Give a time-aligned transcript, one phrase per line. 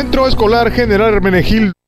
[0.00, 1.79] Centro Escolar General Hermenegildo.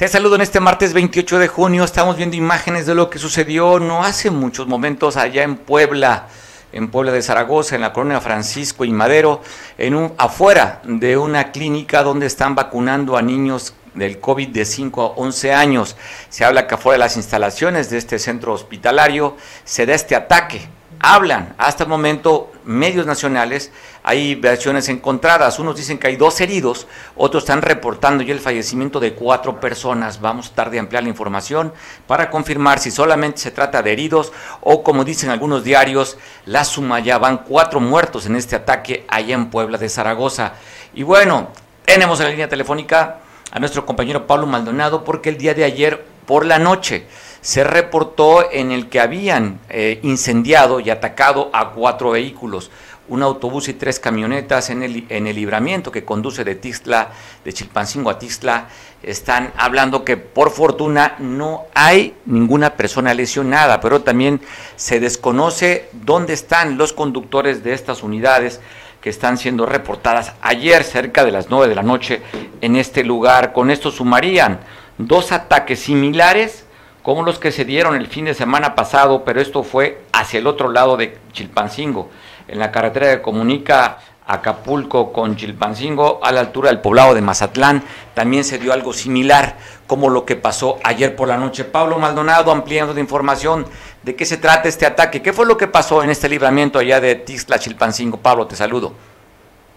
[0.00, 1.84] Te saludo en este martes 28 de junio.
[1.84, 6.26] Estamos viendo imágenes de lo que sucedió no hace muchos momentos allá en Puebla,
[6.72, 9.42] en Puebla de Zaragoza, en la colonia Francisco y Madero,
[9.76, 15.02] en un, afuera de una clínica donde están vacunando a niños del COVID de 5
[15.02, 15.96] a 11 años.
[16.30, 20.66] Se habla que afuera de las instalaciones de este centro hospitalario se da este ataque
[21.00, 23.72] hablan hasta el momento medios nacionales,
[24.02, 29.00] hay versiones encontradas, unos dicen que hay dos heridos, otros están reportando ya el fallecimiento
[29.00, 31.72] de cuatro personas, vamos a tratar de ampliar la información
[32.06, 36.16] para confirmar si solamente se trata de heridos o como dicen algunos diarios,
[36.46, 40.54] la suma ya van cuatro muertos en este ataque allá en Puebla de Zaragoza.
[40.94, 41.48] Y bueno,
[41.84, 43.18] tenemos en la línea telefónica
[43.50, 47.06] a nuestro compañero Pablo Maldonado porque el día de ayer por la noche
[47.40, 52.70] se reportó en el que habían eh, incendiado y atacado a cuatro vehículos,
[53.10, 57.10] un autobús y tres camionetas en el, en el libramiento que conduce de Tixla,
[57.44, 58.68] de Chilpancingo a Tixla.
[59.02, 64.40] Están hablando que por fortuna no hay ninguna persona lesionada, pero también
[64.76, 68.60] se desconoce dónde están los conductores de estas unidades
[69.00, 72.22] que están siendo reportadas ayer cerca de las nueve de la noche
[72.60, 73.52] en este lugar.
[73.52, 74.60] Con esto sumarían
[74.98, 76.64] dos ataques similares
[77.02, 80.46] como los que se dieron el fin de semana pasado, pero esto fue hacia el
[80.46, 82.10] otro lado de Chilpancingo,
[82.48, 87.82] en la carretera que comunica Acapulco con Chilpancingo, a la altura del poblado de Mazatlán,
[88.14, 89.56] también se dio algo similar
[89.88, 91.64] como lo que pasó ayer por la noche.
[91.64, 93.68] Pablo Maldonado ampliando de información
[94.02, 97.00] de qué se trata este ataque, qué fue lo que pasó en este libramiento allá
[97.00, 98.20] de Tixla, Chilpancingo.
[98.22, 98.94] Pablo, te saludo.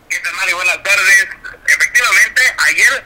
[0.08, 0.56] ¿Qué tal, Mario?
[0.58, 1.28] Buenas tardes.
[1.68, 3.06] Efectivamente, ayer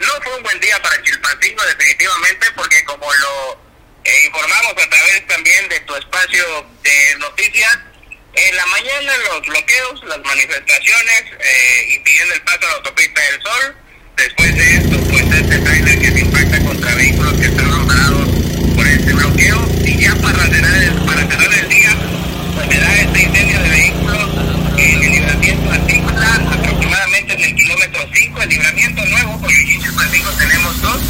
[0.00, 3.52] no fue un buen día para Chilpancingo, definitivamente, porque como lo
[4.02, 6.44] eh, informamos a través también de tu espacio
[6.82, 7.78] de noticias,
[8.34, 13.42] en la mañana los bloqueos, las manifestaciones, eh, impidiendo el paso a la autopista del
[13.42, 13.76] Sol.
[14.16, 18.28] Después de esto, pues este trailer que se impacta contra vehículos que están nombrados
[18.76, 19.68] por este bloqueo.
[19.84, 21.96] Y ya para cerrar el, para cerrar el día,
[22.54, 24.28] pues se da este incendio de vehículos
[24.78, 29.82] en el libramiento Antícola, aproximadamente en el kilómetro 5, el libramiento nuevo, porque aquí en
[29.82, 31.00] Chilpancingo tenemos dos,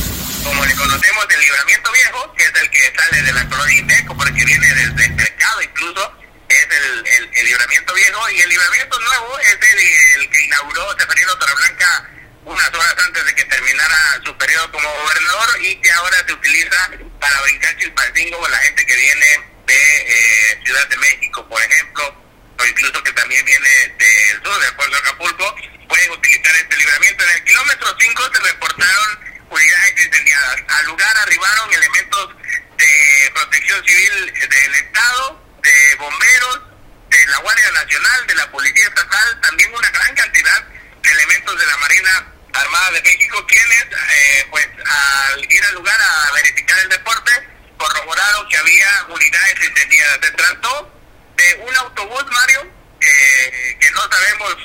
[0.45, 4.17] como le conocemos el libramiento viejo, que es el que sale de la colonia Inteco,
[4.17, 6.20] porque viene desde el mercado incluso,
[6.51, 10.99] es el, el, el, libramiento viejo, y el libramiento nuevo es el, el que inauguró
[10.99, 12.11] Seferino Torreblanca
[12.45, 16.91] unas horas antes de que terminara su periodo como gobernador y que ahora se utiliza
[17.21, 19.27] para brincar Chilpancingo con la gente que viene
[19.67, 22.25] de eh, Ciudad de México, por ejemplo,
[22.59, 23.69] o incluso que también viene
[23.99, 25.57] del sur, de Puerto Acapulco,
[25.89, 27.25] pueden utilizar este libramiento.
[27.25, 30.57] En el kilómetro 5 se reportaron unidades incendiadas.
[30.69, 32.37] Al lugar arribaron elementos
[32.79, 36.61] de protección civil del Estado, de bomberos,
[37.09, 40.65] de la Guardia Nacional, de la Policía Estatal, también una gran cantidad
[41.03, 45.97] de elementos de la Marina Armada de México, quienes, eh, pues, al ir al lugar
[46.01, 47.33] a verificar el deporte,
[47.77, 50.19] corroboraron que había unidades incendiadas.
[50.23, 51.01] Se trató
[51.37, 54.57] de un autobús, Mario, eh, que no sabemos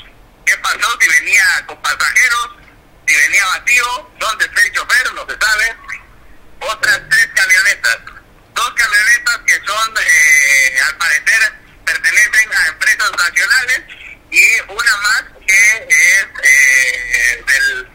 [0.46, 2.50] qué pasó, si venía con pasajeros,
[3.08, 5.76] si venía vacío, dónde está el chofer, no se sabe.
[6.60, 7.98] Otras tres camionetas,
[8.56, 11.54] dos camionetas que son, eh, al parecer,
[11.86, 13.82] pertenecen a empresas nacionales
[14.32, 17.88] y una más que es eh, del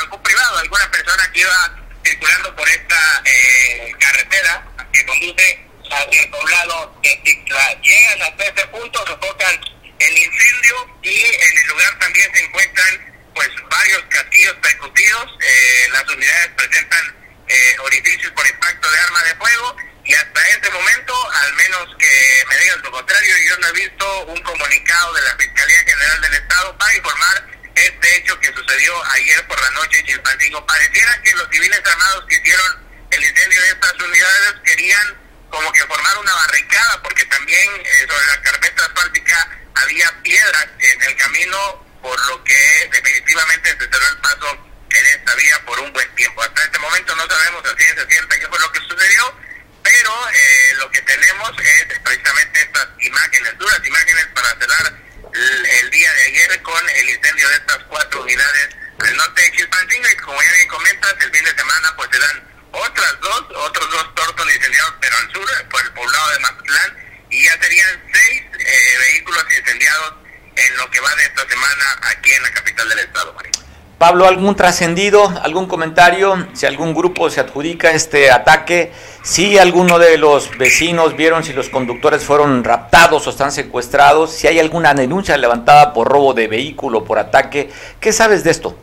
[0.00, 6.30] algo privado, alguna persona que iba circulando por esta eh, carretera que conduce hacia el
[6.30, 7.80] poblado de Tixla.
[7.82, 9.60] Llegan hasta este punto, sofocan
[9.98, 16.04] el incendio y en el lugar también se encuentran pues varios casquillos percutidos, eh, las
[16.08, 17.16] unidades presentan
[17.48, 22.44] eh, orificios por impacto de arma de fuego y hasta este momento, al menos que
[22.48, 26.34] me digan lo contrario, yo no he visto un comunicado de la Fiscalía General del
[26.34, 30.66] Estado para informar este hecho que sucedió ayer por la noche en Chilpancingo.
[30.66, 35.84] Pareciera que los civiles armados que hicieron el incendio de estas unidades querían como que
[35.84, 41.86] formar una barricada, porque también eh, sobre la carpeta asfáltica había piedras en el camino,
[42.00, 46.42] por lo que definitivamente se cerró el paso en esta vía por un buen tiempo.
[46.42, 49.38] Hasta este momento no sabemos a ciencia cierta qué fue lo que sucedió,
[49.82, 54.92] pero eh, lo que tenemos es precisamente estas imágenes, duras imágenes para cerrar
[55.32, 58.68] el, día de ayer con el incendio de estas cuatro unidades
[59.00, 62.18] al norte de Chilpancingo y como ya bien comentas, el fin de semana pues se
[62.18, 66.96] dan otras dos, otros dos tortos incendiados, pero al sur, por el poblado de Mazatlán,
[67.30, 70.14] y ya serían seis eh, vehículos incendiados
[70.56, 73.61] en lo que va de esta semana aquí en la capital del estado, María.
[74.02, 76.48] Pablo, ¿algún trascendido, algún comentario?
[76.54, 81.68] Si algún grupo se adjudica este ataque, si alguno de los vecinos vieron si los
[81.68, 87.04] conductores fueron raptados o están secuestrados, si hay alguna denuncia levantada por robo de vehículo,
[87.04, 87.70] por ataque,
[88.00, 88.76] ¿qué sabes de esto?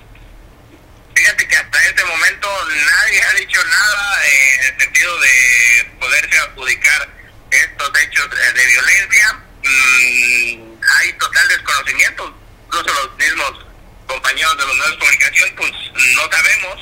[1.13, 7.09] Fíjate que hasta este momento nadie ha dicho nada en el sentido de poderse adjudicar
[7.51, 9.39] estos hechos de violencia.
[9.65, 12.33] Mm, hay total desconocimiento,
[12.67, 13.68] incluso los mismos
[14.09, 15.71] compañeros de los medios de comunicación, pues
[16.15, 16.81] no sabemos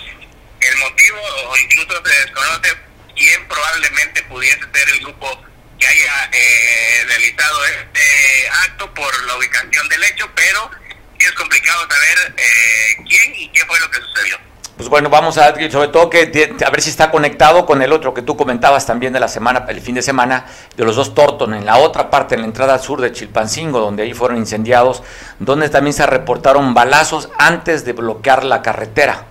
[0.61, 1.19] el motivo
[1.49, 2.77] o incluso se desconoce
[3.15, 5.45] quién probablemente pudiese ser el grupo
[5.77, 10.71] que haya eh, realizado este acto por la ubicación del hecho, pero
[11.19, 14.39] es complicado saber eh, quién y qué fue lo que sucedió.
[14.77, 17.91] Pues bueno, vamos a ver, sobre todo que a ver si está conectado con el
[17.91, 20.45] otro que tú comentabas también de la semana, el fin de semana,
[20.75, 24.03] de los dos Torton, en la otra parte, en la entrada sur de Chilpancingo, donde
[24.03, 25.01] ahí fueron incendiados,
[25.39, 29.25] donde también se reportaron balazos antes de bloquear la carretera.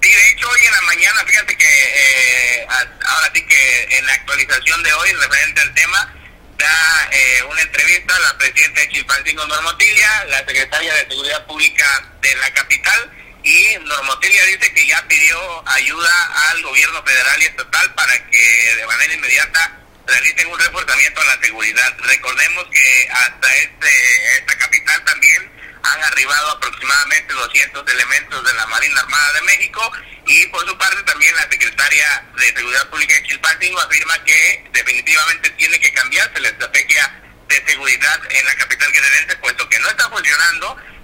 [0.00, 4.14] Sí, de hecho hoy en la mañana, fíjate que eh, ahora sí que en la
[4.14, 6.14] actualización de hoy, referente al tema,
[6.56, 11.84] da eh, una entrevista a la presidenta de Chilpancingo, Normotilia, la secretaria de Seguridad Pública
[12.22, 13.10] de la capital,
[13.44, 18.86] y Normotilia dice que ya pidió ayuda al gobierno federal y estatal para que de
[18.86, 21.94] manera inmediata realicen un reforzamiento a la seguridad.
[21.98, 25.52] Recordemos que hasta este esta capital también
[25.82, 29.92] han arribado aproximadamente 200 elementos de la Marina Armada de México
[30.26, 35.50] y por su parte también la secretaria de Seguridad Pública de Chilpancingo afirma que definitivamente
[35.50, 39.88] tiene que cambiarse la estrategia de seguridad en la capital guerrerense, puesto que no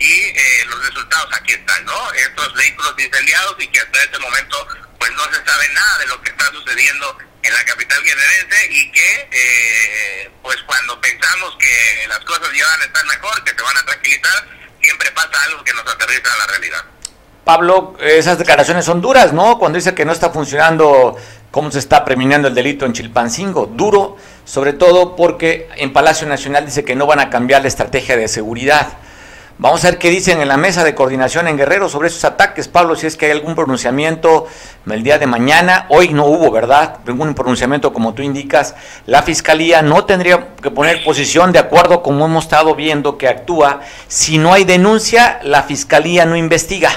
[0.00, 2.12] y eh, los resultados aquí están, ¿no?
[2.12, 4.56] Estos vehículos incendiados y que hasta este momento
[4.98, 8.92] pues no se sabe nada de lo que está sucediendo en la capital guerrerense y
[8.92, 13.62] que eh, pues cuando pensamos que las cosas ya van a estar mejor, que se
[13.62, 14.48] van a tranquilizar,
[14.82, 16.84] siempre pasa algo que nos aterriza a la realidad.
[17.44, 19.58] Pablo, esas declaraciones son duras, ¿no?
[19.58, 21.16] Cuando dice que no está funcionando
[21.50, 23.66] cómo se está preminando el delito en Chilpancingo.
[23.66, 28.16] Duro, sobre todo porque en Palacio Nacional dice que no van a cambiar la estrategia
[28.16, 28.98] de seguridad.
[29.60, 32.66] Vamos a ver qué dicen en la mesa de coordinación en Guerrero sobre esos ataques,
[32.66, 34.48] Pablo, si es que hay algún pronunciamiento
[34.90, 35.84] el día de mañana.
[35.90, 37.00] Hoy no hubo, ¿verdad?
[37.04, 38.74] Ningún pronunciamiento como tú indicas.
[39.04, 43.82] La Fiscalía no tendría que poner posición de acuerdo como hemos estado viendo que actúa.
[44.08, 46.88] Si no hay denuncia, la Fiscalía no investiga.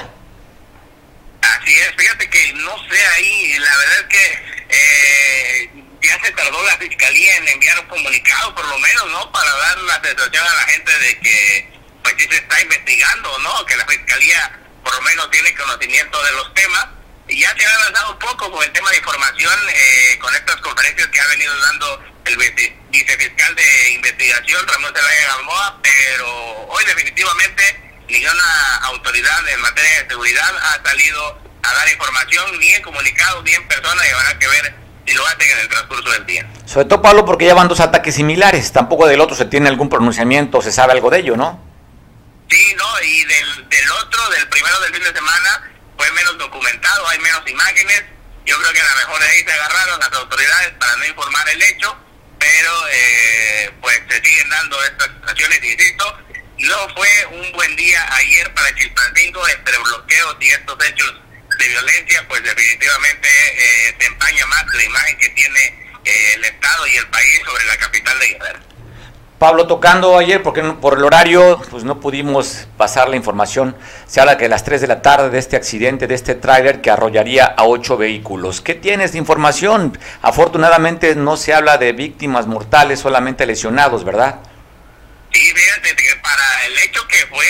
[1.41, 4.33] Así es, fíjate que no sé ahí, la verdad es que
[4.69, 9.31] eh, ya se tardó la Fiscalía en enviar un comunicado, por lo menos, ¿no?
[9.33, 13.65] Para dar la sensación a la gente de que pues sí se está investigando, ¿no?
[13.65, 16.87] Que la Fiscalía por lo menos tiene conocimiento de los temas.
[17.27, 20.57] Y ya se ha avanzado un poco con el tema de información, eh, con estas
[20.57, 26.27] conferencias que ha venido dando el vicefiscal de investigación, Ramón Zelaya Gamboa, pero
[26.67, 27.63] hoy definitivamente
[28.09, 33.53] ninguna autoridad en materia de seguridad ha salido a dar información, ni en comunicado, ni
[33.53, 36.49] en persona, y habrá que ver si lo hacen en el transcurso del día.
[36.65, 39.89] Sobre todo, Pablo, porque ya van dos ataques similares, tampoco del otro se tiene algún
[39.89, 41.72] pronunciamiento, se sabe algo de ello, ¿no?
[42.53, 43.01] Sí, ¿no?
[43.01, 47.41] Y del, del otro, del primero del fin de semana, fue menos documentado, hay menos
[47.47, 48.03] imágenes.
[48.45, 51.61] Yo creo que a lo mejor ahí se agarraron las autoridades para no informar el
[51.63, 51.97] hecho,
[52.37, 56.19] pero eh, pues se siguen dando estas situaciones, insisto.
[56.59, 61.13] No fue un buen día ayer para Chilpancingo entre bloqueos y estos hechos
[61.57, 65.65] de violencia, pues definitivamente eh, se empaña más la imagen que tiene
[66.05, 68.72] eh, el Estado y el país sobre la capital de Guerrero.
[69.43, 73.75] Pablo, tocando ayer, porque por el horario pues no pudimos pasar la información,
[74.07, 76.79] se habla que a las 3 de la tarde de este accidente, de este tráiler
[76.79, 78.61] que arrollaría a ocho vehículos.
[78.61, 79.99] ¿Qué tienes de información?
[80.21, 84.39] Afortunadamente no se habla de víctimas mortales, solamente lesionados, ¿verdad?
[85.33, 87.45] Sí, fíjate que para el hecho que fue,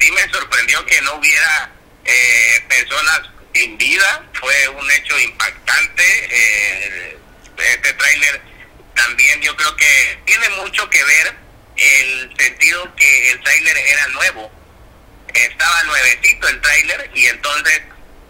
[0.00, 1.70] sí me sorprendió que no hubiera
[2.06, 3.20] eh, personas
[3.54, 6.02] sin vida, fue un hecho impactante.
[6.28, 7.18] Eh,
[7.56, 8.55] este tráiler
[8.96, 11.36] también yo creo que tiene mucho que ver
[11.76, 14.50] el sentido que el tráiler era nuevo.
[15.32, 17.82] Estaba nuevecito el tráiler y entonces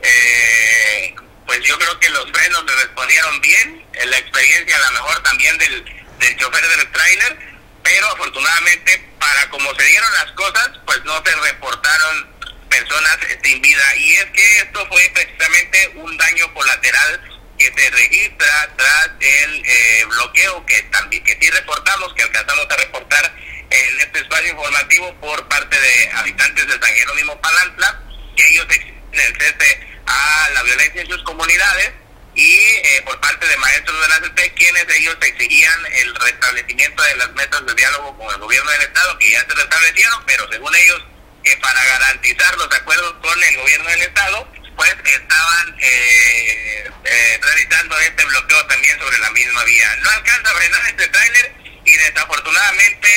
[0.02, 1.14] eh,
[1.46, 5.56] pues yo creo que los frenos le respondieron bien, la experiencia a lo mejor también
[5.58, 5.84] del,
[6.18, 7.38] del chofer del tráiler,
[7.82, 12.36] pero afortunadamente para como se dieron las cosas, pues no se reportaron
[12.68, 13.96] personas sin vida.
[13.96, 20.04] Y es que esto fue precisamente un daño colateral que se registra tras el eh,
[20.08, 23.34] bloqueo que también que sí reportamos, que alcanzamos a reportar
[23.70, 28.00] en este espacio informativo por parte de habitantes de San Jerónimo Palantla,
[28.36, 31.92] que ellos exigen el cese a la violencia en sus comunidades
[32.34, 37.16] y eh, por parte de maestros de la CT, quienes ellos exigían el restablecimiento de
[37.16, 40.74] las metas de diálogo con el gobierno del Estado, que ya se restablecieron, pero según
[40.76, 41.02] ellos,
[41.42, 47.98] que para garantizar los acuerdos con el gobierno del Estado, pues estaban eh, eh, realizando
[47.98, 49.96] este bloqueo también sobre la misma vía.
[50.02, 51.54] No alcanza a frenar este tráiler
[51.84, 53.08] y desafortunadamente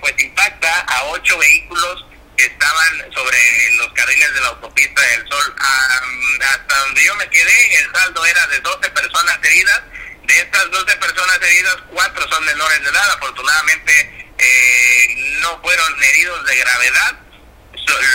[0.00, 3.38] pues impacta a ocho vehículos que estaban sobre
[3.72, 5.54] los carriles de la autopista del Sol.
[6.42, 9.82] hasta donde yo me quedé, el saldo era de 12 personas heridas.
[10.24, 13.10] De estas 12 personas heridas, cuatro son menores de edad.
[13.12, 17.25] Afortunadamente eh, no fueron heridos de gravedad.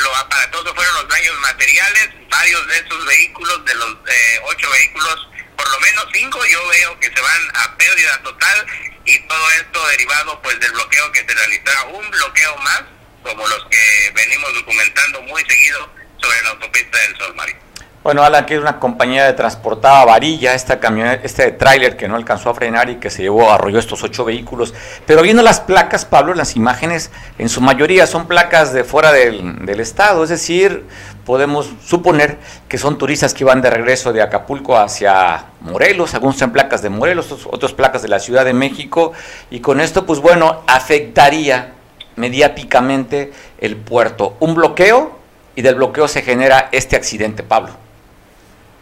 [0.03, 2.09] Lo aparatoso fueron los daños materiales.
[2.29, 6.99] Varios de esos vehículos, de los eh, ocho vehículos, por lo menos cinco yo veo
[6.99, 8.65] que se van a pérdida total
[9.05, 11.83] y todo esto derivado pues del bloqueo que se realizará.
[11.85, 12.83] Un bloqueo más
[13.23, 17.70] como los que venimos documentando muy seguido sobre la autopista del Sol, Mario.
[18.03, 22.50] Bueno, Alan, que una compañía de transportada varilla, esta camioneta, este tráiler que no alcanzó
[22.50, 24.74] a frenar y que se llevó, arrolló estos ocho vehículos.
[25.05, 29.79] Pero viendo las placas, Pablo, las imágenes, en su mayoría son placas de fuera del,
[29.79, 30.84] estado, es decir,
[31.27, 36.51] podemos suponer que son turistas que van de regreso de Acapulco hacia Morelos, algunos son
[36.51, 39.13] placas de Morelos, otros placas de la Ciudad de México,
[39.51, 41.74] y con esto, pues bueno, afectaría
[42.15, 44.38] mediáticamente el puerto.
[44.39, 45.20] Un bloqueo
[45.55, 47.90] y del bloqueo se genera este accidente, Pablo.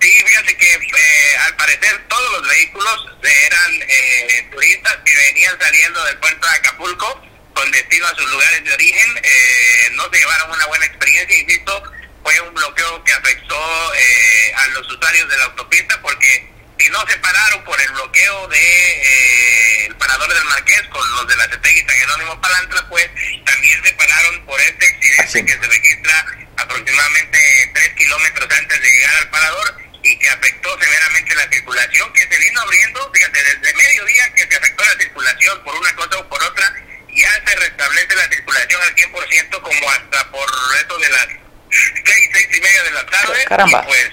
[0.02, 6.04] Sí, fíjate que eh, al parecer todos los vehículos eran eh, turistas que venían saliendo
[6.06, 7.22] del puerto de Acapulco
[7.54, 9.20] con destino a sus lugares de origen.
[9.24, 11.84] Eh, no se llevaron una buena experiencia, insisto,
[12.24, 17.18] fue un bloqueo que afectó a los usuarios de la autopista porque si no se
[17.18, 21.82] pararon por el bloqueo de eh, el parador del Marqués con los de la CETEGUI
[21.82, 23.10] San Jerónimo Palantra, pues
[23.46, 26.26] también se pararon por este accidente que se registra
[26.58, 32.22] aproximadamente tres kilómetros antes de llegar al parador y que afectó severamente la circulación, que
[32.22, 36.30] se vino abriendo, fíjate, desde mediodía que se afectó la circulación por una cosa o
[36.30, 36.74] por otra,
[37.16, 41.28] ya se restablece la circulación al 100% como hasta por eso de las
[41.70, 43.46] seis, seis y media de la tarde.
[43.48, 43.84] Caramba.
[43.84, 44.12] pues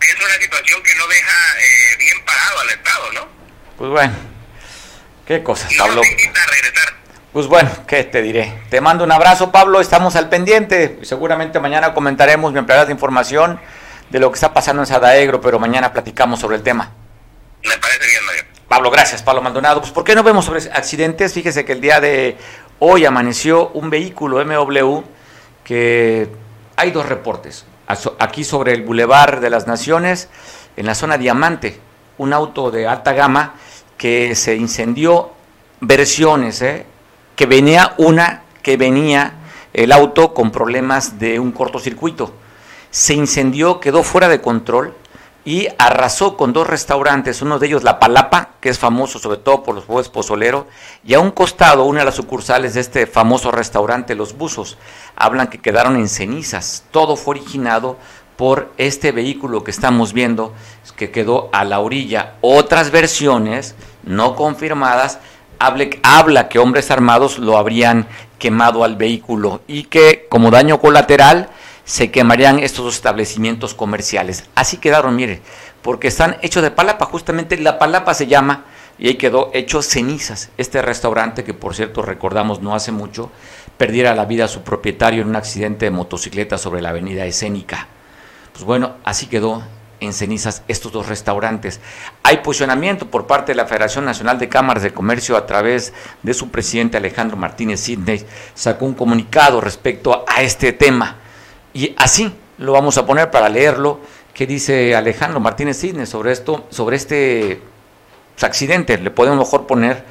[0.00, 3.28] es una situación que no deja eh, bien parado al Estado, ¿no?
[3.78, 4.14] Pues bueno,
[5.24, 6.02] qué cosas, no Pablo.
[6.04, 6.94] invita a regresar.
[7.32, 8.60] Pues bueno, ¿qué te diré?
[8.70, 10.98] Te mando un abrazo, Pablo, estamos al pendiente.
[11.02, 13.60] Seguramente mañana comentaremos, me ampliarás de información
[14.10, 16.90] de lo que está pasando en Sadaegro, pero mañana platicamos sobre el tema.
[17.62, 18.42] Me parece bien, Mario.
[18.68, 19.80] Pablo, gracias, Pablo Maldonado.
[19.80, 21.32] Pues ¿por qué no vemos sobre accidentes?
[21.32, 22.36] Fíjese que el día de
[22.78, 25.02] hoy amaneció un vehículo MW
[25.64, 26.28] que
[26.76, 27.64] hay dos reportes
[28.18, 30.28] aquí sobre el Boulevard de las Naciones,
[30.76, 31.80] en la zona Diamante,
[32.18, 33.54] un auto de alta gama
[33.96, 35.32] que se incendió,
[35.80, 36.86] versiones, ¿eh?
[37.36, 39.34] que venía una, que venía
[39.72, 42.34] el auto con problemas de un cortocircuito.
[42.90, 44.94] Se incendió, quedó fuera de control
[45.44, 49.62] y arrasó con dos restaurantes, uno de ellos La Palapa, que es famoso sobre todo
[49.62, 50.66] por los jueves pozolero,
[51.04, 54.76] y a un costado una de las sucursales de este famoso restaurante Los Buzos.
[55.16, 56.84] Hablan que quedaron en cenizas.
[56.90, 57.96] Todo fue originado
[58.36, 60.54] por este vehículo que estamos viendo,
[60.96, 62.34] que quedó a la orilla.
[62.40, 65.18] Otras versiones no confirmadas
[65.58, 68.06] habla que hombres armados lo habrían
[68.38, 71.50] quemado al vehículo y que como daño colateral
[71.90, 74.44] se quemarían estos establecimientos comerciales.
[74.54, 75.42] Así quedaron, mire,
[75.82, 78.64] porque están hechos de palapa, justamente la palapa se llama,
[78.96, 80.50] y ahí quedó hecho cenizas.
[80.56, 83.32] Este restaurante, que por cierto recordamos no hace mucho,
[83.76, 87.88] perdiera la vida a su propietario en un accidente de motocicleta sobre la avenida Escénica.
[88.52, 89.60] Pues bueno, así quedó
[89.98, 91.80] en cenizas estos dos restaurantes.
[92.22, 95.92] Hay posicionamiento por parte de la Federación Nacional de Cámaras de Comercio a través
[96.22, 101.16] de su presidente Alejandro Martínez Sidney, sacó un comunicado respecto a este tema.
[101.72, 104.00] Y así lo vamos a poner para leerlo.
[104.34, 107.60] ¿Qué dice Alejandro Martínez Cisnes sobre esto, sobre este
[108.40, 108.98] accidente?
[108.98, 110.04] Le podemos mejor poner,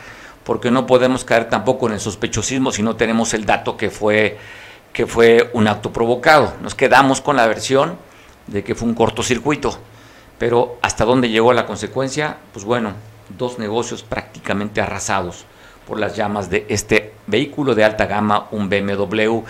[0.43, 4.37] porque no podemos caer tampoco en el sospechosismo si no tenemos el dato que fue,
[4.93, 6.53] que fue un acto provocado.
[6.61, 7.97] Nos quedamos con la versión
[8.47, 9.77] de que fue un cortocircuito.
[10.37, 12.93] Pero hasta dónde llegó la consecuencia, pues bueno,
[13.37, 15.45] dos negocios prácticamente arrasados
[15.85, 19.43] por las llamas de este vehículo de alta gama, un BMW.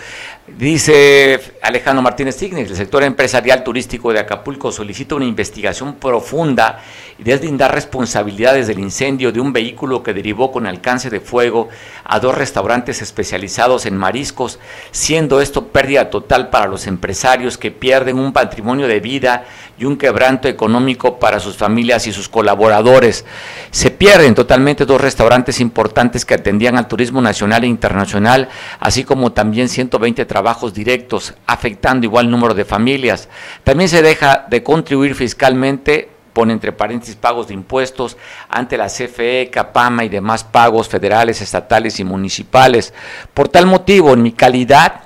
[0.48, 6.82] Dice Alejandro Martínez Tignes, el sector empresarial turístico de Acapulco solicita una investigación profunda
[7.18, 11.70] y deslindar responsabilidades del incendio de un vehículo que derivó con alcance de fuego
[12.04, 14.60] a dos restaurantes especializados en mariscos,
[14.92, 19.46] siendo esto pérdida total para los empresarios que pierden un patrimonio de vida
[19.78, 23.26] y un quebranto económico para sus familias y sus colaboradores.
[23.72, 28.50] Se pierden totalmente dos restaurantes importantes que atendían al turismo nacional internacional,
[28.80, 33.30] así como también 120 trabajos directos, afectando igual número de familias.
[33.64, 38.16] También se deja de contribuir fiscalmente pone entre paréntesis pagos de impuestos
[38.48, 42.94] ante la CFE, Capama y demás pagos federales, estatales y municipales.
[43.34, 45.02] Por tal motivo, en mi calidad,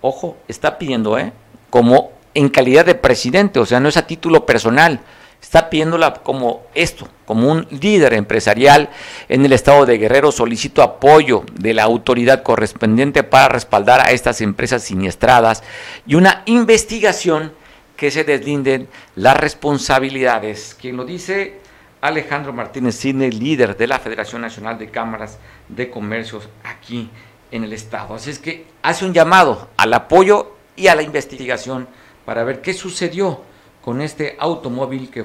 [0.00, 1.32] ojo, está pidiendo, ¿eh?
[1.68, 5.00] Como en calidad de presidente, o sea, no es a título personal,
[5.40, 8.90] está pidiéndola como esto, como un líder empresarial
[9.28, 14.40] en el estado de Guerrero, solicito apoyo de la autoridad correspondiente para respaldar a estas
[14.40, 15.62] empresas siniestradas
[16.06, 17.52] y una investigación
[17.96, 20.76] que se deslinden las responsabilidades.
[20.80, 21.58] Quien lo dice,
[22.00, 27.10] Alejandro Martínez Cine, líder de la Federación Nacional de Cámaras de Comercios aquí
[27.50, 28.14] en el Estado.
[28.14, 31.88] Así es que hace un llamado al apoyo y a la investigación
[32.24, 33.42] para ver qué sucedió
[33.82, 35.24] con este automóvil que,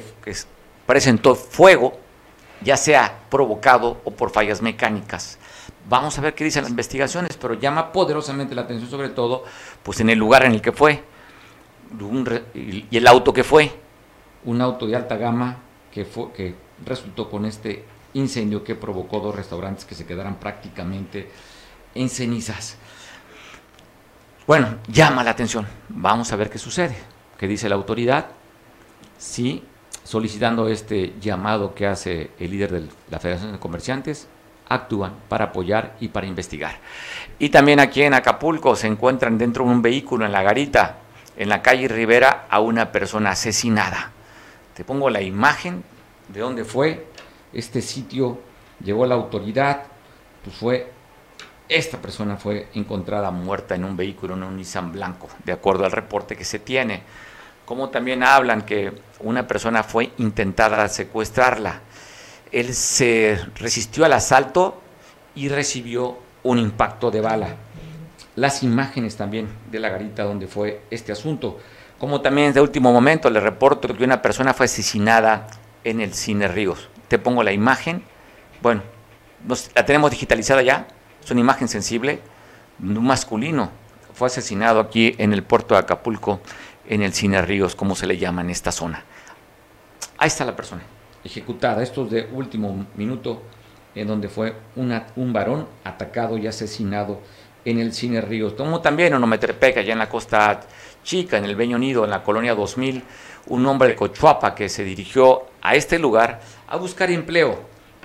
[0.86, 1.98] presentó fuego,
[2.62, 5.40] ya sea provocado o por fallas mecánicas.
[5.88, 9.44] Vamos a ver qué dicen las investigaciones, pero llama poderosamente la atención sobre todo
[9.84, 11.04] pues en el lugar en el que fue
[12.54, 13.72] y el auto que fue,
[14.46, 15.58] un auto de alta gama
[15.92, 21.30] que, fue, que resultó con este incendio que provocó dos restaurantes que se quedaran prácticamente
[21.94, 22.78] en cenizas.
[24.48, 25.68] Bueno, llama la atención.
[25.90, 26.96] Vamos a ver qué sucede.
[27.38, 28.28] ¿Qué dice la autoridad?
[29.18, 29.64] Sí,
[30.04, 34.28] solicitando este llamado que hace el líder de la Federación de Comerciantes,
[34.68, 36.80] actúan para apoyar y para investigar.
[37.40, 40.98] Y también aquí en Acapulco se encuentran dentro de un vehículo en la garita
[41.38, 44.12] en la calle Rivera a una persona asesinada.
[44.74, 45.84] Te pongo la imagen
[46.30, 47.08] de dónde fue
[47.54, 48.40] este sitio,
[48.84, 49.84] llegó la autoridad,
[50.44, 50.92] pues fue,
[51.70, 55.92] esta persona fue encontrada muerta en un vehículo, en un Nissan blanco, de acuerdo al
[55.92, 57.04] reporte que se tiene.
[57.66, 61.82] Como también hablan que una persona fue intentada secuestrarla.
[62.52, 64.82] Él se resistió al asalto
[65.34, 67.56] y recibió un impacto de bala
[68.36, 71.60] las imágenes también de la garita donde fue este asunto.
[71.98, 75.48] Como también de último momento le reporto que una persona fue asesinada
[75.84, 76.90] en el Cine Ríos.
[77.08, 78.04] Te pongo la imagen.
[78.62, 78.82] Bueno,
[79.74, 80.88] la tenemos digitalizada ya.
[81.24, 82.20] Es una imagen sensible.
[82.82, 83.72] Un masculino
[84.14, 86.42] fue asesinado aquí en el puerto de Acapulco,
[86.88, 89.04] en el Cine Ríos, como se le llama en esta zona.
[90.18, 90.82] Ahí está la persona,
[91.24, 91.84] ejecutada.
[91.84, 93.42] Esto es de último minuto,
[93.94, 97.22] en donde fue un varón atacado y asesinado
[97.66, 98.54] en el Cine Ríos.
[98.54, 100.62] Como también en Ometerpeca, allá en la Costa
[101.04, 103.04] Chica, en el Beño Unido, en la colonia 2000,
[103.48, 107.60] un hombre de Cochuapa que se dirigió a este lugar a buscar empleo.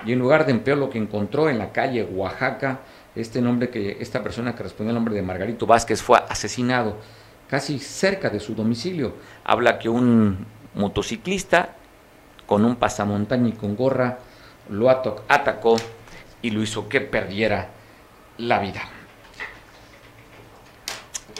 [0.04, 2.80] Y en lugar de empleo lo que encontró en la calle Oaxaca,
[3.14, 6.96] este nombre que esta persona que respondió al nombre de Margarito Vázquez fue asesinado
[7.50, 9.14] casi cerca de su domicilio.
[9.42, 11.74] Habla que un motociclista
[12.46, 14.18] con un pasamontaña y con gorra
[14.68, 15.76] lo atacó
[16.42, 17.68] y lo hizo que perdiera
[18.38, 18.82] la vida.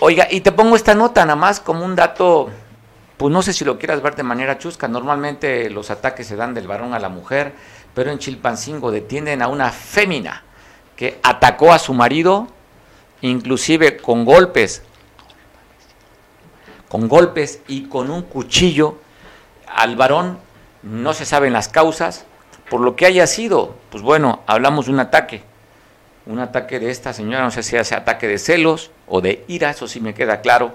[0.00, 2.50] Oiga, y te pongo esta nota nada más como un dato,
[3.16, 6.54] pues no sé si lo quieras ver de manera chusca, normalmente los ataques se dan
[6.54, 7.52] del varón a la mujer,
[7.94, 10.42] pero en Chilpancingo detienen a una fémina
[10.96, 12.48] que atacó a su marido,
[13.20, 14.82] inclusive con golpes,
[16.90, 18.96] con golpes y con un cuchillo
[19.68, 20.38] al varón,
[20.82, 22.26] no se saben las causas,
[22.68, 25.42] por lo que haya sido, pues bueno, hablamos de un ataque,
[26.26, 29.70] un ataque de esta señora, no sé si hace ataque de celos o de ira,
[29.70, 30.72] eso sí me queda claro,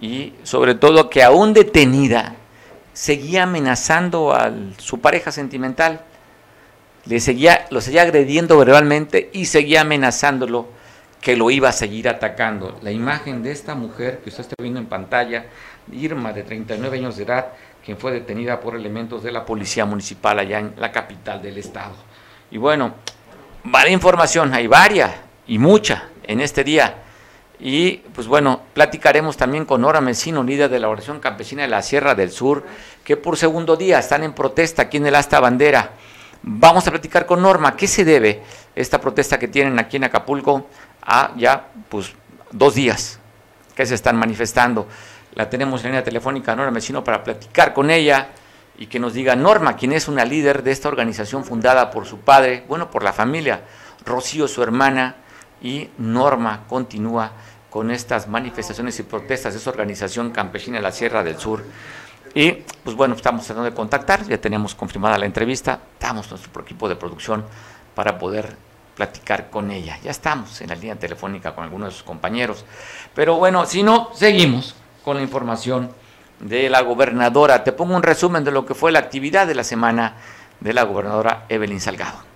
[0.00, 2.36] y sobre todo que aún detenida
[2.94, 6.00] seguía amenazando a su pareja sentimental,
[7.04, 10.68] le seguía, lo seguía agrediendo verbalmente y seguía amenazándolo
[11.20, 12.78] que lo iba a seguir atacando.
[12.82, 15.46] La imagen de esta mujer que usted está viendo en pantalla,
[15.92, 17.48] Irma, de 39 años de edad,
[17.84, 21.94] quien fue detenida por elementos de la policía municipal allá en la capital del estado.
[22.50, 22.94] Y bueno,
[23.62, 25.10] Vale información, hay varias
[25.46, 26.94] y mucha en este día.
[27.58, 31.82] Y pues bueno, platicaremos también con Nora Mesino, líder de la Oración Campesina de la
[31.82, 32.64] Sierra del Sur,
[33.04, 35.90] que por segundo día están en protesta aquí en el Asta Bandera.
[36.42, 38.40] Vamos a platicar con Norma, ¿qué se debe
[38.74, 40.68] esta protesta que tienen aquí en Acapulco
[41.02, 42.12] a ya pues
[42.50, 43.18] dos días
[43.74, 44.86] que se están manifestando?
[45.34, 48.28] La tenemos en línea telefónica Nora Mesino para platicar con ella
[48.78, 52.20] y que nos diga Norma, quien es una líder de esta organización fundada por su
[52.20, 53.62] padre, bueno, por la familia,
[54.04, 55.16] Rocío su hermana,
[55.62, 57.32] y Norma continúa
[57.68, 61.64] con estas manifestaciones y protestas de esa organización campesina de la Sierra del Sur.
[62.34, 62.52] Y
[62.84, 66.96] pues bueno, estamos tratando de contactar, ya tenemos confirmada la entrevista, estamos nuestro equipo de
[66.96, 67.44] producción
[67.94, 68.56] para poder
[68.94, 69.98] platicar con ella.
[70.02, 72.64] Ya estamos en la línea telefónica con algunos de sus compañeros.
[73.14, 74.74] Pero bueno, si no, seguimos
[75.04, 75.90] con la información
[76.40, 77.64] de la gobernadora.
[77.64, 80.16] Te pongo un resumen de lo que fue la actividad de la semana
[80.60, 82.29] de la gobernadora Evelyn Salgado.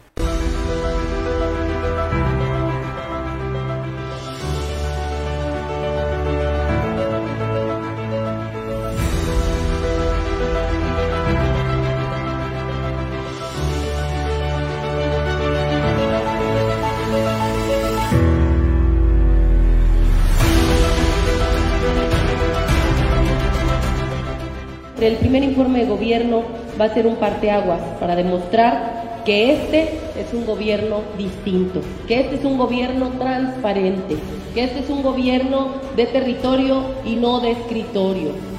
[25.07, 26.43] El primer informe de gobierno
[26.81, 32.37] va a ser un parteaguas para demostrar que este es un gobierno distinto, que este
[32.37, 34.17] es un gobierno transparente,
[34.55, 38.54] que este es un gobierno de territorio y no de escritorio.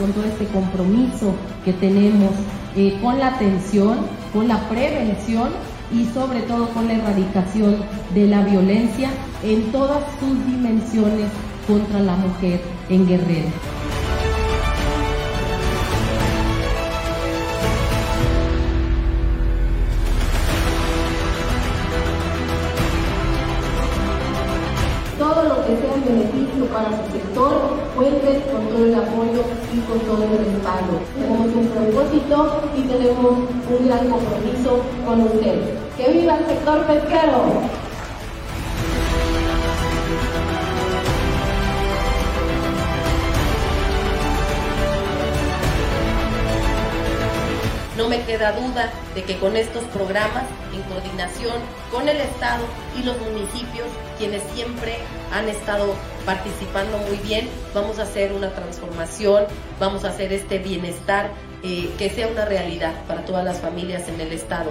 [0.00, 1.34] Con todo este compromiso
[1.64, 2.32] que tenemos
[2.74, 3.98] eh, con la atención,
[4.32, 5.50] con la prevención
[5.92, 7.76] y sobre todo con la erradicación
[8.14, 9.10] de la violencia
[9.44, 11.26] en todas sus dimensiones
[11.66, 13.79] contra la mujer en Guerrero.
[28.18, 29.42] Con todo el apoyo
[29.72, 30.98] y con todo el respaldo.
[31.14, 35.78] Tenemos un propósito y tenemos un gran compromiso con ustedes.
[35.96, 37.79] ¡Que viva el sector pesquero!
[48.00, 51.56] No me queda duda de que con estos programas, en coordinación
[51.92, 52.64] con el Estado
[52.98, 54.96] y los municipios, quienes siempre
[55.30, 59.44] han estado participando muy bien, vamos a hacer una transformación,
[59.78, 61.30] vamos a hacer este bienestar
[61.62, 64.70] eh, que sea una realidad para todas las familias en el Estado.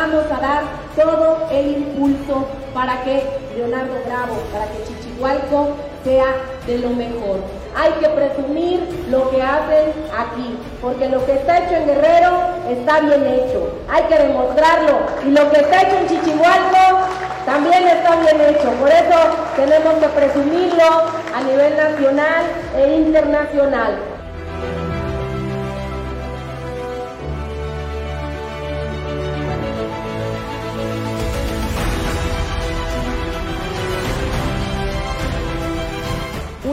[0.00, 0.62] Vamos a dar
[0.96, 3.22] todo el impulso para que
[3.54, 6.24] Leonardo Bravo, para que Chichihualco sea
[6.66, 7.40] de lo mejor.
[7.76, 12.32] Hay que presumir lo que hacen aquí, porque lo que está hecho en Guerrero
[12.70, 13.72] está bien hecho.
[13.90, 15.00] Hay que demostrarlo.
[15.26, 17.06] Y lo que está hecho en Chichihualco
[17.44, 18.70] también está bien hecho.
[18.80, 19.18] Por eso
[19.56, 20.88] tenemos que presumirlo
[21.34, 24.19] a nivel nacional e internacional.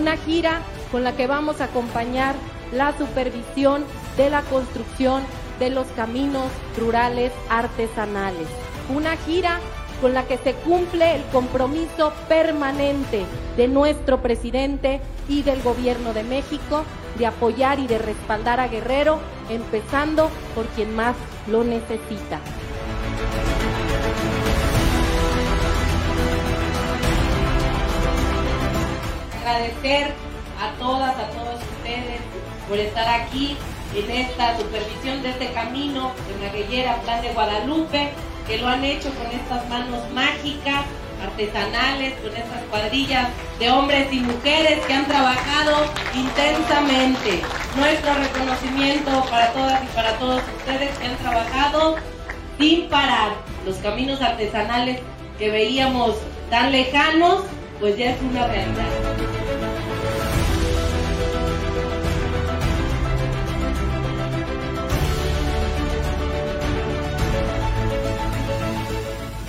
[0.07, 2.33] Una gira con la que vamos a acompañar
[2.71, 3.83] la supervisión
[4.15, 5.21] de la construcción
[5.59, 6.45] de los caminos
[6.77, 8.47] rurales artesanales.
[8.87, 9.59] Una gira
[9.99, 13.25] con la que se cumple el compromiso permanente
[13.57, 16.85] de nuestro presidente y del gobierno de México
[17.17, 21.17] de apoyar y de respaldar a Guerrero, empezando por quien más
[21.47, 22.39] lo necesita.
[29.47, 30.13] Agradecer
[30.60, 32.19] a todas, a todos ustedes
[32.67, 33.55] por estar aquí
[33.95, 38.10] en esta supervisión de este camino de Maguellera, Plan de Guadalupe,
[38.45, 40.86] que lo han hecho con estas manos mágicas,
[41.23, 43.29] artesanales, con estas cuadrillas
[43.60, 47.41] de hombres y mujeres que han trabajado intensamente.
[47.75, 51.95] Nuestro reconocimiento para todas y para todos ustedes que han trabajado
[52.60, 53.31] sin parar.
[53.65, 54.99] Los caminos artesanales
[55.39, 56.15] que veíamos
[56.49, 57.43] tan lejanos,
[57.79, 59.37] pues ya es una realidad.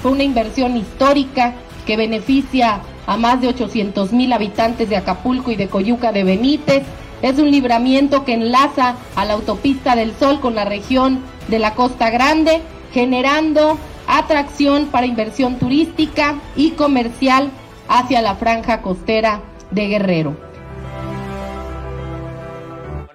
[0.03, 1.55] Fue una inversión histórica
[1.87, 6.83] que beneficia a más de 800 mil habitantes de Acapulco y de Coyuca de Benítez.
[7.23, 11.75] Es un libramiento que enlaza a la autopista del Sol con la región de la
[11.75, 12.61] Costa Grande,
[12.93, 17.51] generando atracción para inversión turística y comercial
[17.89, 20.48] hacia la franja costera de Guerrero.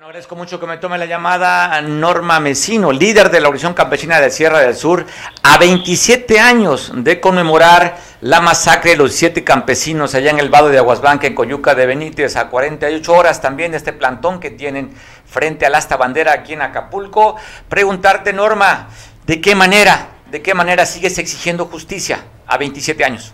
[0.04, 4.32] Agradezco mucho que me tome la llamada Norma Mesino, líder de la Organización Campesina de
[4.32, 5.06] Sierra del Sur,
[5.44, 10.68] a 27 años de conmemorar la masacre de los siete campesinos allá en el vado
[10.68, 14.94] de Aguasbanca, en Coyuca de Benítez, a 48 horas también de este plantón que tienen
[15.26, 17.38] frente al asta bandera aquí en Acapulco.
[17.70, 18.90] Preguntarte, Norma,
[19.26, 23.34] ¿de qué manera, de qué manera sigues exigiendo justicia a 27 años?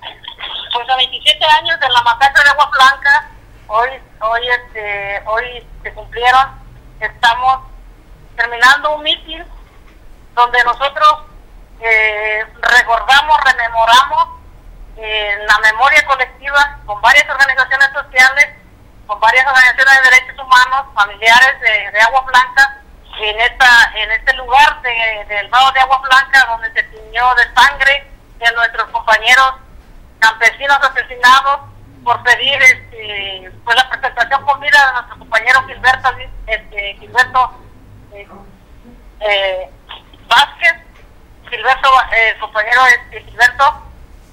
[0.00, 3.35] Pues a 27 años de la masacre de Aguas Blancas,
[3.68, 3.88] hoy
[4.20, 6.66] hoy este hoy se cumplieron.
[7.00, 7.64] Estamos
[8.36, 9.44] terminando un mitin
[10.34, 11.24] donde nosotros
[11.80, 14.28] eh, recordamos rememoramos
[14.96, 18.46] en la memoria colectiva con varias organizaciones sociales,
[19.06, 22.80] con varias organizaciones de derechos humanos, familiares de, de Agua Blanca,
[23.20, 28.10] en esta en este lugar del valle de Agua Blanca donde se tiñó de sangre
[28.38, 29.54] de nuestros compañeros
[30.18, 31.75] campesinos asesinados
[32.06, 36.08] por pedir este, pues la presentación por vida de nuestro compañero Gilberto
[36.46, 37.60] este, Gilberto
[38.12, 38.28] eh,
[39.20, 39.70] eh,
[40.28, 40.74] Vázquez
[41.50, 43.82] Gilberto eh, compañero este, Gilberto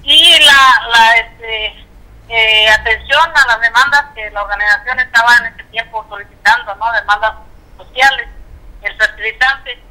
[0.04, 1.86] y la, la este,
[2.28, 6.92] eh, atención a las demandas que la organización estaba en ese tiempo solicitando, ¿no?
[6.92, 7.34] Demandas
[7.76, 8.28] sociales,
[8.82, 9.82] el fertilizante,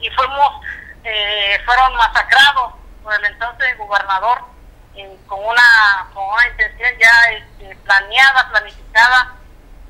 [0.00, 0.64] y fuimos,
[1.04, 2.72] eh, fueron masacrados
[3.02, 4.57] por el entonces gobernador
[5.26, 9.34] con una con una intención ya este, planeada, planificada.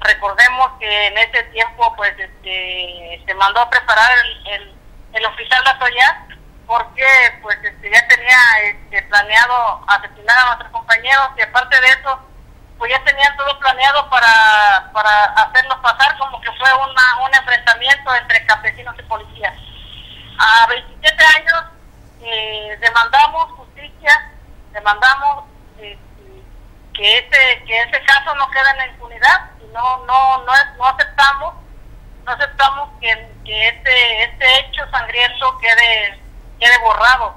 [0.00, 4.74] Recordemos que en ese tiempo pues este, se mandó a preparar el, el,
[5.14, 6.26] el oficial Latoya
[6.66, 7.04] porque
[7.42, 12.20] pues este, ya tenía este, planeado asesinar a nuestros compañeros y aparte de eso
[12.78, 18.14] pues ya tenían todo planeado para, para hacernos pasar como que fue una, un enfrentamiento
[18.14, 19.54] entre campesinos y policías.
[20.38, 21.64] A 27 años
[22.20, 23.57] eh, demandamos
[24.78, 25.44] demandamos
[25.78, 25.98] eh,
[26.94, 30.86] que ese que ese caso no quede en la impunidad y no no no, no
[30.86, 31.54] aceptamos
[32.24, 37.34] no aceptamos que, que este este hecho sangriento quede quede borrado.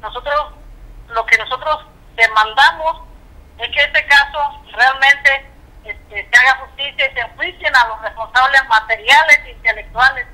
[0.00, 0.54] Nosotros,
[1.08, 3.02] lo que nosotros demandamos
[3.58, 5.50] es que este caso realmente
[5.84, 10.26] este, se haga justicia y se enjuicien a los responsables materiales e intelectuales,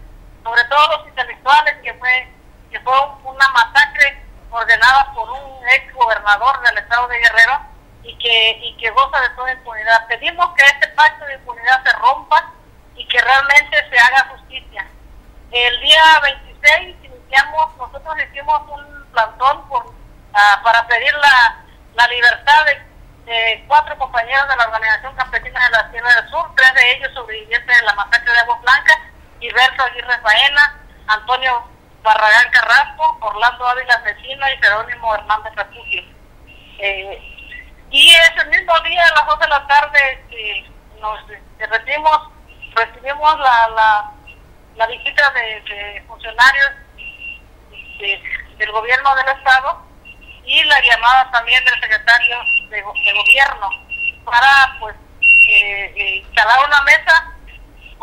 [0.42, 2.28] sobre todo los intelectuales, que fue,
[2.70, 4.23] que fue una masacre
[4.54, 7.60] ordenada por un ex gobernador del estado de Guerrero
[8.02, 10.06] y que, y que goza de toda impunidad.
[10.08, 12.52] Pedimos que este pacto de impunidad se rompa
[12.96, 14.86] y que realmente se haga justicia.
[15.50, 17.04] El día 26
[17.78, 21.56] nosotros hicimos un plantón por, uh, para pedir la,
[21.94, 22.94] la libertad de,
[23.66, 27.78] cuatro compañeros de la Organización Campesina de la Sierra del Sur, tres de ellos sobrevivientes
[27.78, 29.00] de la masacre de Agua Blanca,
[29.40, 31.64] Gilberto Aguirre Faena, Antonio
[32.04, 36.02] Barragán Carrasco, Orlando Ávila Vecino y Jerónimo Hernández Refugio.
[36.78, 37.18] Eh,
[37.90, 40.68] y ese mismo día, a las dos de la tarde,
[41.00, 41.18] nos
[41.58, 42.30] recibimos,
[42.74, 44.12] recibimos la, la,
[44.76, 46.70] la visita de, de funcionarios
[48.58, 49.82] del gobierno del Estado
[50.44, 52.36] y la llamada también del secretario
[52.68, 53.70] de, gobierno
[54.24, 54.94] para pues
[55.48, 57.32] eh, eh, instalar una mesa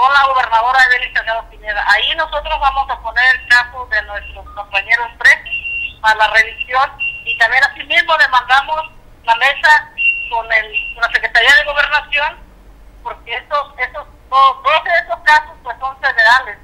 [0.02, 1.86] con la gobernadora Evelyn Salgado Pineda.
[1.88, 6.92] Ahí nosotros vamos a poner el caso de nuestros compañeros presos a la revisión
[7.24, 8.92] y también asimismo demandamos
[9.26, 9.92] la mesa
[10.32, 12.40] con, el, la Secretaría de Gobernación
[13.04, 16.58] porque estos, estos dos, de estos casos pues son federales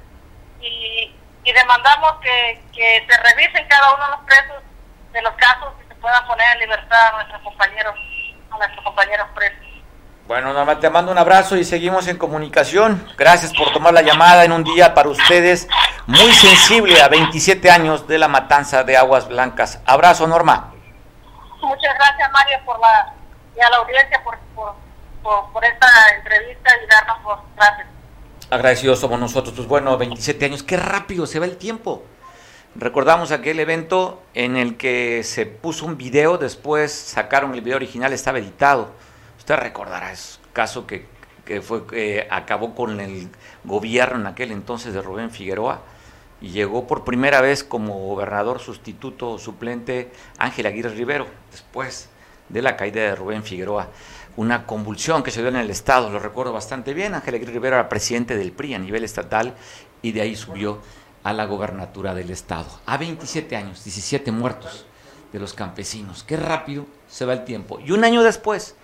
[0.60, 4.62] y y demandamos que, que se revisen cada uno de los presos
[5.12, 7.94] de los casos y se puedan poner en libertad a nuestros compañeros,
[8.50, 9.67] a nuestros compañeros presos.
[10.28, 13.02] Bueno, Norma, te mando un abrazo y seguimos en comunicación.
[13.16, 15.66] Gracias por tomar la llamada en un día para ustedes
[16.06, 19.80] muy sensible a 27 años de la matanza de Aguas Blancas.
[19.86, 20.74] Abrazo, Norma.
[21.62, 23.14] Muchas gracias, Mario, por la,
[23.56, 24.74] y a la audiencia por, por,
[25.22, 25.86] por, por esta
[26.18, 27.40] entrevista y darnos.
[27.56, 27.86] Gracias.
[28.50, 29.54] Agradecidos somos nosotros.
[29.56, 32.02] Pues bueno, 27 años, qué rápido se va el tiempo.
[32.74, 38.12] Recordamos aquel evento en el que se puso un video, después sacaron el video original,
[38.12, 38.92] estaba editado.
[39.48, 41.06] Usted recordará, es caso que,
[41.46, 43.30] que fue que acabó con el
[43.64, 45.80] gobierno en aquel entonces de Rubén Figueroa
[46.42, 52.10] y llegó por primera vez como gobernador sustituto suplente Ángel Aguirre Rivero, después
[52.50, 53.88] de la caída de Rubén Figueroa
[54.36, 57.14] una convulsión que se dio en el Estado, lo recuerdo bastante bien.
[57.14, 59.54] Ángel Aguirre Rivera era presidente del PRI a nivel estatal
[60.02, 60.82] y de ahí subió
[61.22, 62.68] a la gobernatura del Estado.
[62.84, 64.84] A 27 años, 17 muertos
[65.32, 66.22] de los campesinos.
[66.22, 67.80] Qué rápido se va el tiempo.
[67.80, 68.76] Y un año después,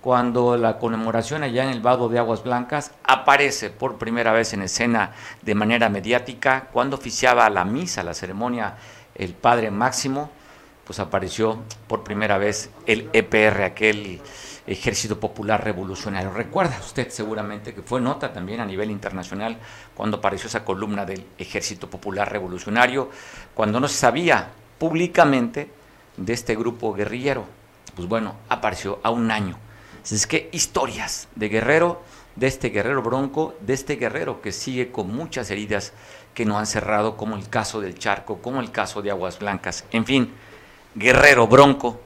[0.00, 4.62] cuando la conmemoración allá en el Vado de Aguas Blancas aparece por primera vez en
[4.62, 8.76] escena de manera mediática, cuando oficiaba la misa, la ceremonia,
[9.14, 10.30] el padre Máximo,
[10.84, 14.20] pues apareció por primera vez el EPR, aquel
[14.66, 16.32] Ejército Popular Revolucionario.
[16.32, 19.58] Recuerda usted seguramente que fue nota también a nivel internacional
[19.94, 23.10] cuando apareció esa columna del Ejército Popular Revolucionario,
[23.54, 25.70] cuando no se sabía públicamente
[26.16, 27.44] de este grupo guerrillero.
[27.94, 29.58] Pues bueno, apareció a un año.
[30.04, 32.02] Es que historias de guerrero,
[32.36, 35.92] de este guerrero bronco, de este guerrero que sigue con muchas heridas
[36.34, 39.84] que no han cerrado, como el caso del Charco, como el caso de Aguas Blancas.
[39.90, 40.32] En fin,
[40.94, 42.00] guerrero bronco,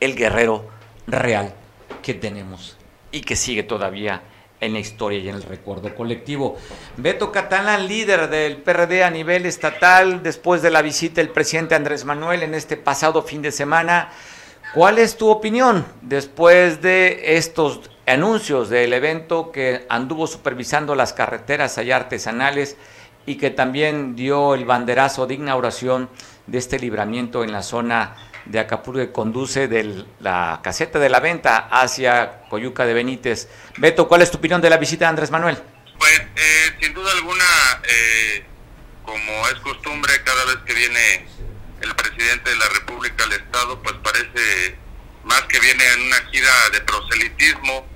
[0.00, 0.68] el guerrero
[1.06, 1.54] real
[2.02, 2.76] que tenemos
[3.10, 4.22] y que sigue todavía
[4.60, 6.56] en la historia y en el recuerdo colectivo.
[6.96, 12.04] Beto Catalán, líder del PRD a nivel estatal, después de la visita del presidente Andrés
[12.04, 14.10] Manuel en este pasado fin de semana,
[14.74, 21.78] ¿Cuál es tu opinión después de estos anuncios del evento que anduvo supervisando las carreteras
[21.78, 22.76] allá artesanales
[23.24, 26.10] y que también dio el banderazo de inauguración
[26.48, 31.20] de este libramiento en la zona de Acapulco que conduce de la caseta de la
[31.20, 33.48] venta hacia Coyuca de Benítez.
[33.78, 35.56] Beto, ¿cuál es tu opinión de la visita de Andrés Manuel?
[35.98, 37.44] Pues eh, sin duda alguna,
[37.84, 38.44] eh,
[39.04, 41.26] como es costumbre, cada vez que viene
[41.84, 44.76] el presidente de la República al Estado, pues parece
[45.24, 47.86] más que viene en una gira de proselitismo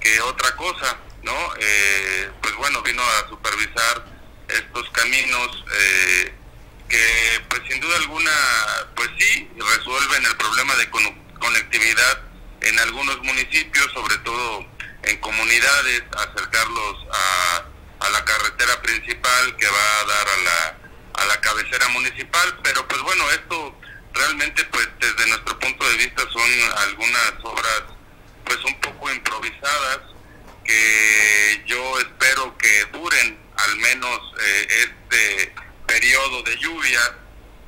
[0.00, 1.36] que otra cosa, ¿no?
[1.60, 4.04] Eh, pues bueno, vino a supervisar
[4.48, 6.34] estos caminos eh,
[6.88, 8.32] que pues sin duda alguna,
[8.96, 10.88] pues sí, resuelven el problema de
[11.38, 12.22] conectividad
[12.62, 14.66] en algunos municipios, sobre todo
[15.04, 17.64] en comunidades, acercarlos a,
[18.00, 20.77] a la carretera principal que va a dar a la
[21.18, 23.78] a la cabecera municipal, pero pues bueno, esto
[24.12, 27.82] realmente pues desde nuestro punto de vista son algunas obras
[28.44, 30.00] pues un poco improvisadas
[30.64, 35.54] que yo espero que duren al menos eh, este
[35.86, 37.00] periodo de lluvia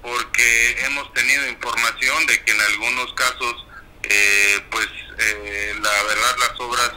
[0.02, 3.66] porque hemos tenido información de que en algunos casos
[4.02, 6.92] eh, pues eh, la verdad las obras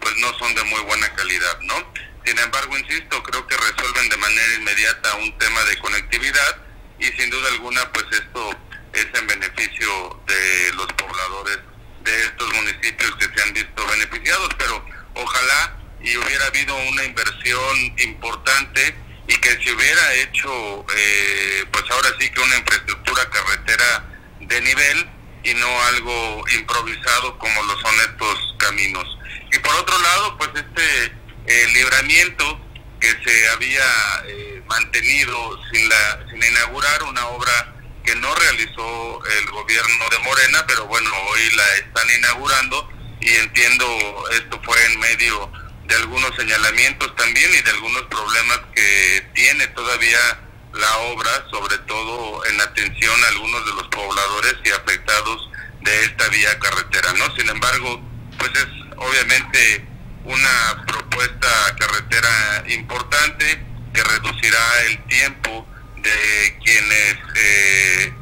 [0.00, 1.74] pues no son de muy buena calidad, ¿no?
[2.24, 6.56] Sin embargo, insisto, creo que resuelven de manera inmediata un tema de conectividad
[6.98, 8.50] y sin duda alguna, pues esto
[8.92, 11.58] es en beneficio de los pobladores
[12.02, 17.76] de estos municipios que se han visto beneficiados, pero ojalá y hubiera habido una inversión
[17.98, 18.94] importante
[19.26, 24.04] y que se hubiera hecho, eh, pues ahora sí que una infraestructura carretera
[24.40, 25.10] de nivel
[25.44, 29.18] y no algo improvisado como lo son estos caminos.
[29.52, 31.12] Y por otro lado, pues este
[31.48, 32.60] el libramiento
[33.00, 33.84] que se había
[34.26, 40.64] eh, mantenido sin, la, sin inaugurar una obra que no realizó el gobierno de Morena,
[40.66, 42.88] pero bueno, hoy la están inaugurando
[43.20, 45.50] y entiendo esto fue en medio
[45.86, 50.18] de algunos señalamientos también y de algunos problemas que tiene todavía
[50.74, 56.28] la obra, sobre todo en atención a algunos de los pobladores y afectados de esta
[56.28, 57.34] vía carretera, ¿no?
[57.36, 58.02] Sin embargo,
[58.38, 59.87] pues es obviamente
[60.28, 63.64] una propuesta carretera importante
[63.94, 68.12] que reducirá el tiempo de quienes eh,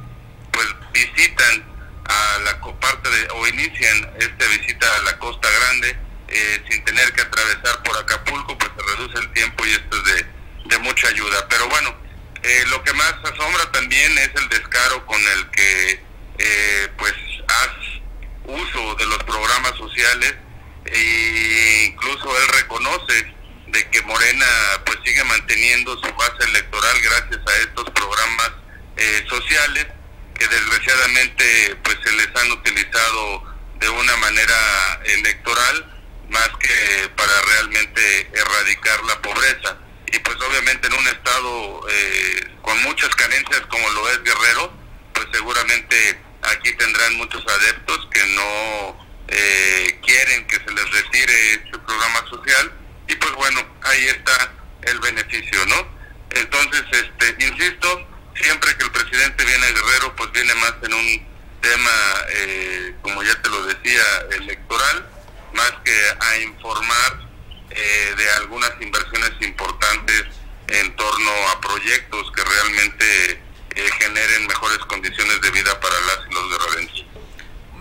[0.52, 1.64] pues visitan
[2.04, 7.12] a la parte de o inician esta visita a la Costa Grande eh, sin tener
[7.12, 10.26] que atravesar por Acapulco pues se reduce el tiempo y esto es de,
[10.66, 11.48] de mucha ayuda.
[11.48, 11.92] Pero bueno
[12.44, 16.06] eh, lo que más asombra también es el descaro con el que
[16.98, 17.14] pues
[17.48, 17.70] haz
[18.44, 20.36] uso de los programas sociales
[20.92, 23.35] e incluso él reconoce
[23.68, 24.46] de que Morena
[24.85, 28.53] pues sigue manteniendo su base electoral gracias a estos programas
[28.96, 29.87] eh, sociales
[30.38, 35.92] que desgraciadamente pues se les han utilizado de una manera electoral
[36.29, 39.79] más que para realmente erradicar la pobreza.
[40.12, 44.72] Y pues obviamente en un estado eh, con muchas carencias como lo es Guerrero
[45.12, 51.78] pues seguramente aquí tendrán muchos adeptos que no eh, quieren que se les retire este
[51.78, 52.72] programa social
[53.08, 55.86] y pues bueno, ahí está el beneficio, ¿no?
[56.30, 61.26] Entonces, este, insisto, siempre que el presidente viene Guerrero, pues viene más en un
[61.60, 61.90] tema,
[62.30, 65.08] eh, como ya te lo decía, electoral,
[65.54, 67.28] más que a informar
[67.70, 70.24] eh, de algunas inversiones importantes
[70.68, 73.42] en torno a proyectos que realmente
[73.98, 77.15] generen mejores condiciones de vida para las y los guerrerenses.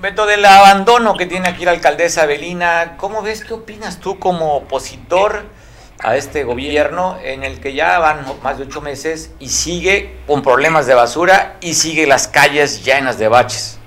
[0.06, 4.58] Beto, del abandono que tiene aquí la alcaldesa Belina, ¿cómo ves, qué opinas tú como
[4.58, 5.50] opositor
[5.98, 10.44] a este gobierno en el que ya van más de ocho meses y sigue con
[10.44, 13.80] problemas de basura y sigue las calles llenas de baches?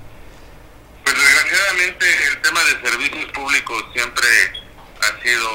[1.05, 4.27] Pues desgraciadamente el tema de servicios públicos siempre
[4.99, 5.49] ha sido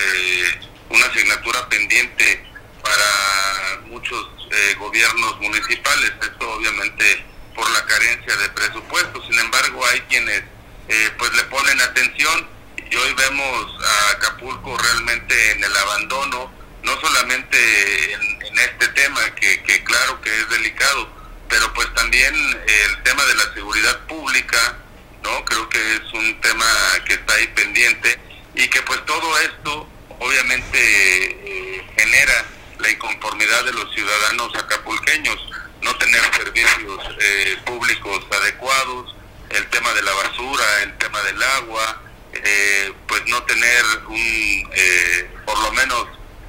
[0.00, 2.42] eh, una asignatura pendiente
[2.82, 6.12] para muchos eh, gobiernos municipales.
[6.22, 9.22] Esto obviamente por la carencia de presupuesto.
[9.24, 10.42] Sin embargo, hay quienes
[10.88, 16.52] eh, pues le ponen atención y hoy vemos a Acapulco realmente en el abandono,
[16.84, 21.10] no solamente en, este tema que, que, claro que es delicado,
[21.46, 24.78] pero pues también el tema de la seguridad pública,
[25.22, 26.64] no creo que es un tema
[27.04, 28.18] que está ahí pendiente
[28.54, 29.86] y que pues todo esto
[30.20, 32.46] obviamente eh, genera
[32.78, 35.38] la inconformidad de los ciudadanos acapulqueños
[35.82, 39.14] no tener servicios eh, públicos adecuados,
[39.50, 42.02] el tema de la basura, el tema del agua,
[42.32, 46.06] eh, pues no tener un, eh, por lo menos,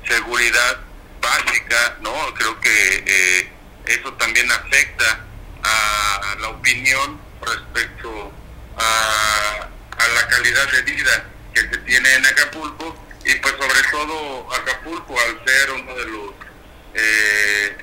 [0.07, 0.79] seguridad
[1.21, 2.33] básica, ¿no?
[2.35, 3.51] Creo que
[3.85, 5.25] eso también afecta
[5.63, 8.31] a la opinión respecto
[8.77, 14.53] a, a la calidad de vida que se tiene en Acapulco y pues sobre todo
[14.53, 16.33] Acapulco al ser uno de los
[16.93, 17.77] eh,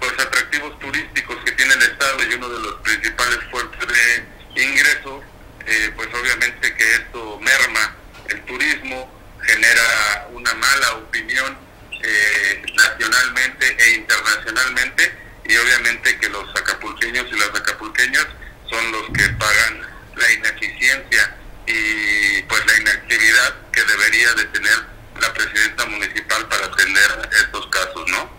[0.00, 5.24] pues atractivos turísticos que tiene el estado y uno de los principales fuentes de ingresos
[5.66, 7.96] eh, pues obviamente que esto merma
[8.28, 9.10] el turismo
[9.42, 11.58] genera una mala opinión
[12.02, 15.12] eh, nacionalmente e internacionalmente
[15.44, 18.26] y obviamente que los acapulqueños y las acapulqueñas
[18.70, 19.86] son los que pagan
[20.16, 21.36] la ineficiencia
[21.66, 24.78] y pues la inactividad que debería de tener
[25.20, 28.30] la presidenta municipal para atender estos casos, ¿no?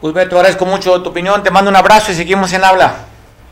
[0.00, 3.06] Te agradezco mucho tu opinión, te mando un abrazo y seguimos en habla.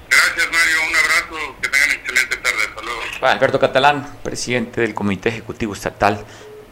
[0.09, 3.01] Gracias Mario, un abrazo, que tengan excelente tarde, hasta luego.
[3.23, 6.25] Alberto Catalán, presidente del Comité Ejecutivo Estatal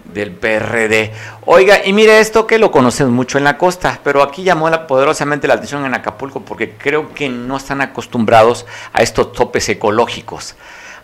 [0.05, 1.13] del PRD.
[1.47, 5.49] Oiga, y mire esto que lo conocemos mucho en la costa, pero aquí llamó poderosamente
[5.49, 10.55] la atención en Acapulco porque creo que no están acostumbrados a estos topes ecológicos.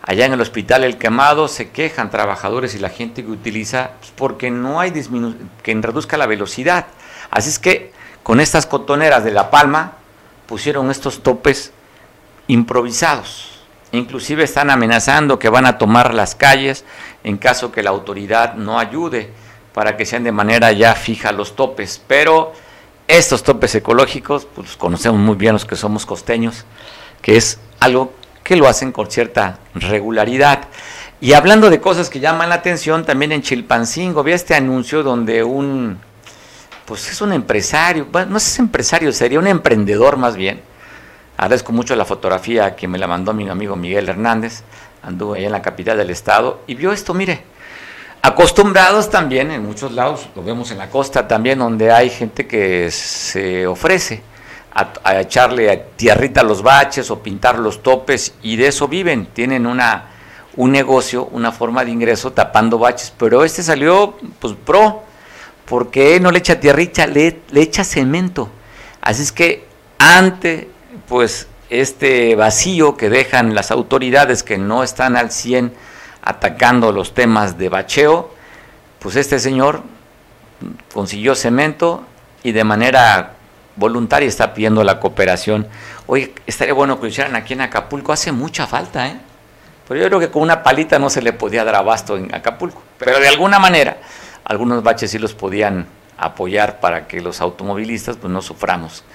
[0.01, 4.13] Allá en el hospital El Quemado se quejan trabajadores y la gente que utiliza pues,
[4.15, 4.93] porque no hay
[5.61, 6.87] que reduzca la velocidad.
[7.29, 7.91] Así es que
[8.23, 9.93] con estas cotoneras de La Palma
[10.45, 11.71] pusieron estos topes
[12.47, 13.59] improvisados.
[13.91, 16.85] Inclusive están amenazando que van a tomar las calles
[17.23, 19.31] en caso que la autoridad no ayude
[19.73, 22.01] para que sean de manera ya fija los topes.
[22.07, 22.53] Pero
[23.07, 26.65] estos topes ecológicos, pues conocemos muy bien los que somos costeños,
[27.21, 28.13] que es algo
[28.43, 30.67] que lo hacen con cierta regularidad.
[31.19, 35.43] Y hablando de cosas que llaman la atención, también en Chilpancingo había este anuncio donde
[35.43, 35.99] un,
[36.91, 40.59] pues es un empresario, no es empresario, sería un emprendedor más bien.
[41.37, 44.63] Agradezco mucho la fotografía que me la mandó mi amigo Miguel Hernández,
[45.01, 47.43] anduvo allá en la capital del estado y vio esto, mire,
[48.21, 52.91] acostumbrados también en muchos lados, lo vemos en la costa también, donde hay gente que
[52.91, 54.21] se ofrece
[54.73, 59.27] a, echarle a tierrita a los baches o pintar los topes y de eso viven,
[59.27, 60.09] tienen una,
[60.57, 65.09] un negocio, una forma de ingreso tapando baches, pero este salió pues pro,
[65.71, 68.49] porque no le echa tierrita, le, le echa cemento,
[68.99, 69.65] así es que
[69.99, 70.69] ante
[71.07, 75.73] pues este vacío que dejan las autoridades que no están al 100
[76.23, 78.33] atacando los temas de bacheo,
[78.99, 79.83] pues este señor
[80.93, 82.03] consiguió cemento
[82.43, 83.35] y de manera
[83.77, 85.69] voluntaria está pidiendo la cooperación.
[86.05, 89.17] Oye, estaría bueno que lo hicieran aquí en Acapulco, hace mucha falta, ¿eh?
[89.87, 92.83] Pero yo creo que con una palita no se le podía dar abasto en Acapulco.
[92.97, 93.97] Pero de alguna manera,
[94.51, 95.87] algunos baches sí los podían
[96.17, 99.05] apoyar para que los automovilistas pues, no suframos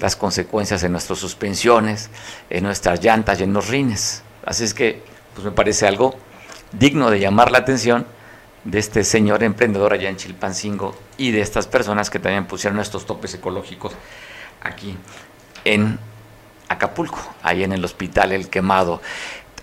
[0.00, 2.10] las consecuencias en nuestras suspensiones,
[2.50, 4.24] en nuestras llantas y en los rines.
[4.44, 5.00] Así es que
[5.34, 6.16] pues me parece algo
[6.72, 8.04] digno de llamar la atención
[8.64, 13.06] de este señor emprendedor allá en Chilpancingo y de estas personas que también pusieron estos
[13.06, 13.92] topes ecológicos
[14.60, 14.96] aquí
[15.64, 16.00] en
[16.68, 19.00] Acapulco, ahí en el hospital El Quemado.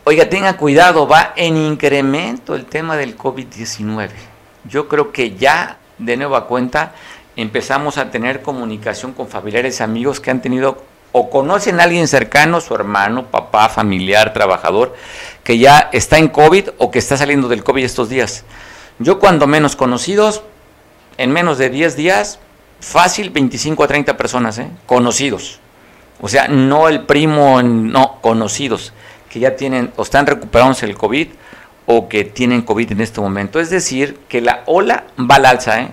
[0.05, 4.36] Oiga, tenga cuidado, va en incremento el tema del COVID-19.
[4.67, 6.93] Yo creo que ya de nueva cuenta
[7.35, 12.61] empezamos a tener comunicación con familiares, amigos que han tenido o conocen a alguien cercano,
[12.61, 14.95] su hermano, papá, familiar, trabajador,
[15.43, 18.43] que ya está en COVID o que está saliendo del COVID estos días.
[18.99, 20.43] Yo cuando menos conocidos,
[21.17, 22.39] en menos de 10 días,
[22.79, 24.69] fácil 25 a 30 personas, ¿eh?
[24.85, 25.59] conocidos.
[26.19, 28.93] O sea, no el primo, no, conocidos,
[29.29, 31.27] que ya tienen o están recuperándose el COVID
[31.87, 33.59] o que tienen COVID en este momento.
[33.59, 35.89] Es decir, que la ola va al alza, ¿eh?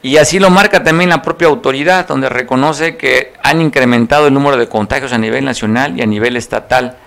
[0.00, 4.58] Y así lo marca también la propia autoridad, donde reconoce que han incrementado el número
[4.58, 6.98] de contagios a nivel nacional y a nivel estatal.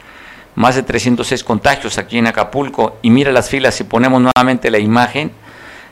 [0.55, 2.97] Más de 306 contagios aquí en Acapulco.
[3.03, 5.32] Y mira las filas, si ponemos nuevamente la imagen,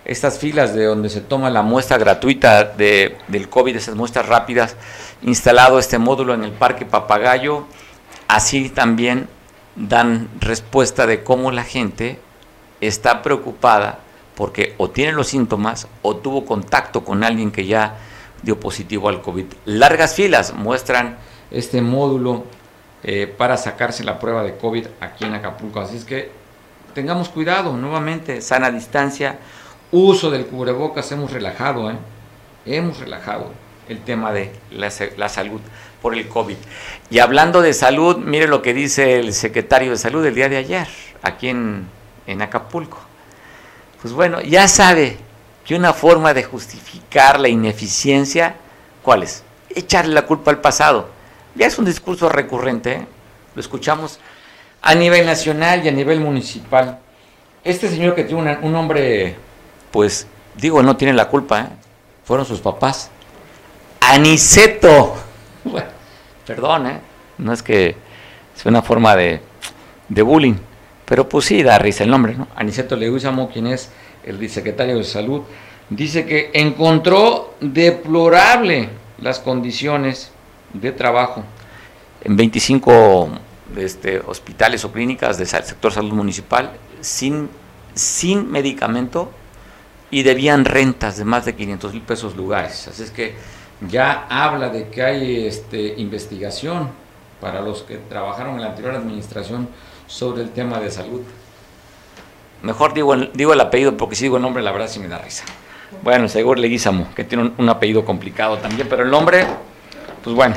[0.04, 4.76] estas filas de donde se toma la muestra gratuita de, del COVID, esas muestras rápidas,
[5.22, 7.68] instalado este módulo en el Parque Papagayo,
[8.28, 9.28] así también
[9.76, 12.20] dan respuesta de cómo la gente
[12.82, 14.00] está preocupada
[14.36, 17.96] porque o tiene los síntomas o tuvo contacto con alguien que ya
[18.44, 19.46] dio positivo al COVID.
[19.66, 21.18] Largas filas muestran
[21.52, 22.44] este módulo
[23.04, 25.80] eh, para sacarse la prueba de COVID aquí en Acapulco.
[25.80, 26.32] Así es que
[26.94, 29.40] tengamos cuidado, nuevamente, sana distancia,
[29.92, 31.98] uso del cubrebocas, hemos relajado, ¿eh?
[32.66, 33.52] hemos relajado
[33.88, 35.62] el tema de la, la, salud
[36.06, 36.58] por el COVID.
[37.10, 40.58] Y hablando de salud, mire lo que dice el secretario de salud el día de
[40.58, 40.88] ayer,
[41.24, 41.88] aquí en,
[42.28, 42.99] en Acapulco
[44.06, 45.18] pues bueno, ya sabe
[45.66, 48.56] que una forma de justificar la ineficiencia,
[49.01, 49.43] ¿cuál es?
[49.68, 51.10] Echarle la culpa al pasado.
[51.56, 53.08] Ya es un discurso recurrente, ¿eh?
[53.56, 54.20] lo escuchamos
[54.84, 56.99] a nivel nacional y a nivel municipal.
[57.64, 59.38] Este señor que tiene un nombre,
[59.89, 61.70] pues digo, no tiene la culpa, ¿eh?
[62.26, 63.10] fueron sus papás.
[64.01, 65.16] Aniceto.
[66.46, 67.00] perdón, ¿eh?
[67.38, 67.96] no es que
[68.56, 69.41] sea una forma de,
[70.10, 70.56] de bullying,
[71.06, 72.48] Pero pues sí, da risa el nombre, ¿no?
[72.56, 73.91] Aniceto Leguizamo, quien es
[74.24, 75.41] el vicesecretario de Salud,
[75.89, 78.89] dice que encontró deplorable
[79.20, 80.32] las condiciones
[80.74, 81.43] de trabajo
[82.24, 83.30] en 25
[83.78, 86.72] este, hospitales o clínicas del sector salud municipal
[87.02, 87.50] sin,
[87.93, 89.32] sin medicamento
[90.10, 92.88] y debían rentas de más de 500 mil pesos lugares.
[92.88, 93.36] Así es que
[93.82, 96.90] ya habla de que hay este, investigación
[97.42, 99.68] para los que trabajaron en la anterior administración
[100.08, 101.22] sobre el tema de salud.
[102.62, 105.08] Mejor digo el, digo el apellido porque si digo el nombre la verdad sí me
[105.08, 105.44] da risa.
[106.02, 109.46] Bueno, Seguro Leguizamo, que tiene un, apellido complicado también, pero el nombre,
[110.24, 110.56] pues bueno.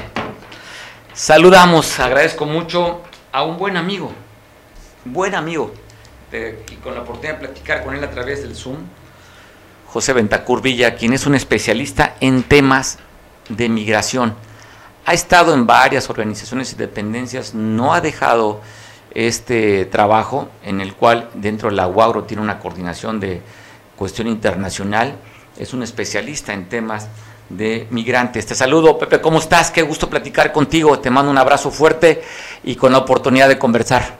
[1.12, 3.02] Saludamos, agradezco mucho
[3.32, 4.12] a un buen amigo,
[5.04, 5.72] buen amigo,
[6.32, 8.76] y con la oportunidad de platicar con él a través del Zoom,
[9.86, 12.98] José Ventacur Villa, quien es un especialista en temas
[13.48, 14.34] de migración.
[15.06, 18.60] Ha estado en varias organizaciones y dependencias, no ha dejado
[19.14, 23.40] este trabajo en el cual dentro de la UAGRO tiene una coordinación de
[23.96, 25.14] cuestión internacional,
[25.58, 27.08] es un especialista en temas
[27.48, 28.46] de migrantes.
[28.46, 29.70] Te saludo, Pepe, ¿cómo estás?
[29.70, 32.22] Qué gusto platicar contigo, te mando un abrazo fuerte
[32.62, 34.18] y con la oportunidad de conversar.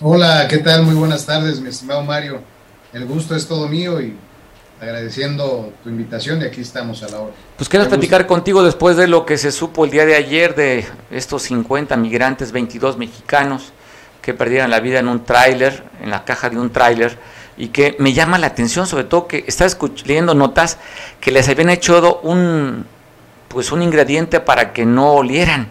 [0.00, 0.82] Hola, ¿qué tal?
[0.82, 2.40] Muy buenas tardes, mi estimado Mario.
[2.92, 4.16] El gusto es todo mío y
[4.82, 7.32] agradeciendo tu invitación y aquí estamos a la hora.
[7.56, 10.84] Pues quiero platicar contigo después de lo que se supo el día de ayer de
[11.12, 13.72] estos 50 migrantes, 22 mexicanos
[14.20, 17.16] que perdieron la vida en un tráiler, en la caja de un tráiler,
[17.56, 19.70] y que me llama la atención, sobre todo que estaba
[20.04, 20.78] leyendo notas
[21.20, 22.84] que les habían hecho un,
[23.46, 25.68] pues un ingrediente para que no olieran.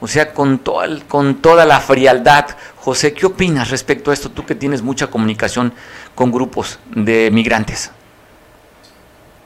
[0.00, 2.46] O sea, con, todo con toda la frialdad.
[2.76, 4.30] José, ¿qué opinas respecto a esto?
[4.30, 5.72] Tú que tienes mucha comunicación
[6.14, 7.90] con grupos de migrantes.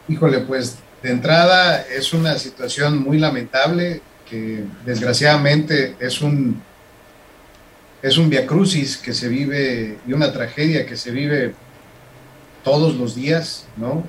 [0.08, 6.62] Híjole, pues de entrada es una situación muy lamentable que desgraciadamente es un
[8.02, 11.54] es un viacrucis que se vive y una tragedia que se vive
[12.64, 14.02] todos los días, ¿no?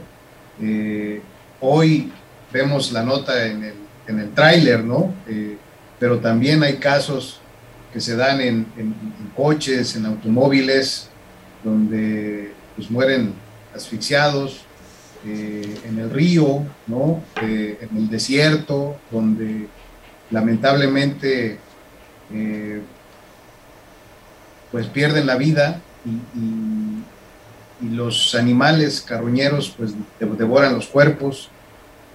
[0.59, 1.21] Eh,
[1.61, 2.11] hoy
[2.51, 3.73] vemos la nota en el,
[4.07, 5.13] en el tráiler, ¿no?
[5.27, 5.57] Eh,
[5.99, 7.39] pero también hay casos
[7.91, 8.65] que se dan en,
[9.35, 11.09] coches, en automóviles,
[11.63, 13.33] donde pues mueren
[13.75, 14.65] asfixiados,
[15.25, 17.23] eh, en el río, ¿no?
[17.41, 19.67] Eh, en el desierto, donde
[20.31, 21.59] lamentablemente
[22.33, 22.81] eh,
[24.69, 27.03] pues pierden la vida y,
[27.83, 31.49] los animales carroñeros pues devoran los cuerpos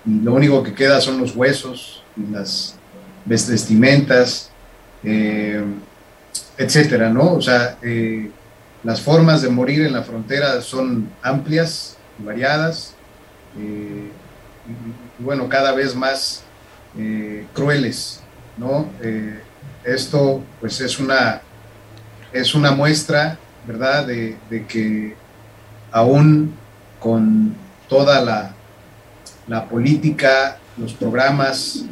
[0.07, 2.77] y lo único que queda son los huesos y las
[3.27, 4.51] vestimentas,
[6.57, 7.35] etcétera, ¿no?
[7.35, 7.77] O sea,
[8.83, 12.95] las formas de morir en la frontera son amplias y variadas
[13.57, 14.11] eh,
[15.19, 16.43] y, bueno, cada vez más
[16.97, 18.21] eh, crueles,
[18.57, 18.89] ¿no?
[19.03, 19.41] Eh,
[19.85, 21.41] esto pues es una,
[22.33, 24.37] es una muestra, ¿verdad?, de,
[24.69, 25.15] que
[25.91, 26.55] aún
[27.01, 27.55] con
[27.89, 28.55] toda la,
[29.47, 31.85] la política, los programas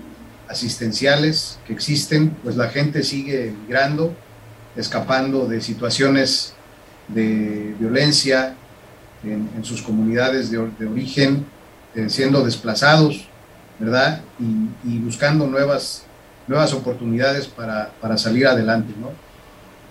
[0.48, 4.14] asistenciales que existen, pues la gente sigue migrando,
[4.76, 6.54] escapando de situaciones
[7.08, 8.54] de violencia,
[9.32, 11.44] en, sus comunidades de, origen,
[11.94, 13.26] eh, siendo desplazados,
[13.78, 14.22] ¿verdad?
[14.84, 16.04] Y, buscando nuevas,
[16.46, 19.10] nuevas oportunidades para, salir adelante, ¿no?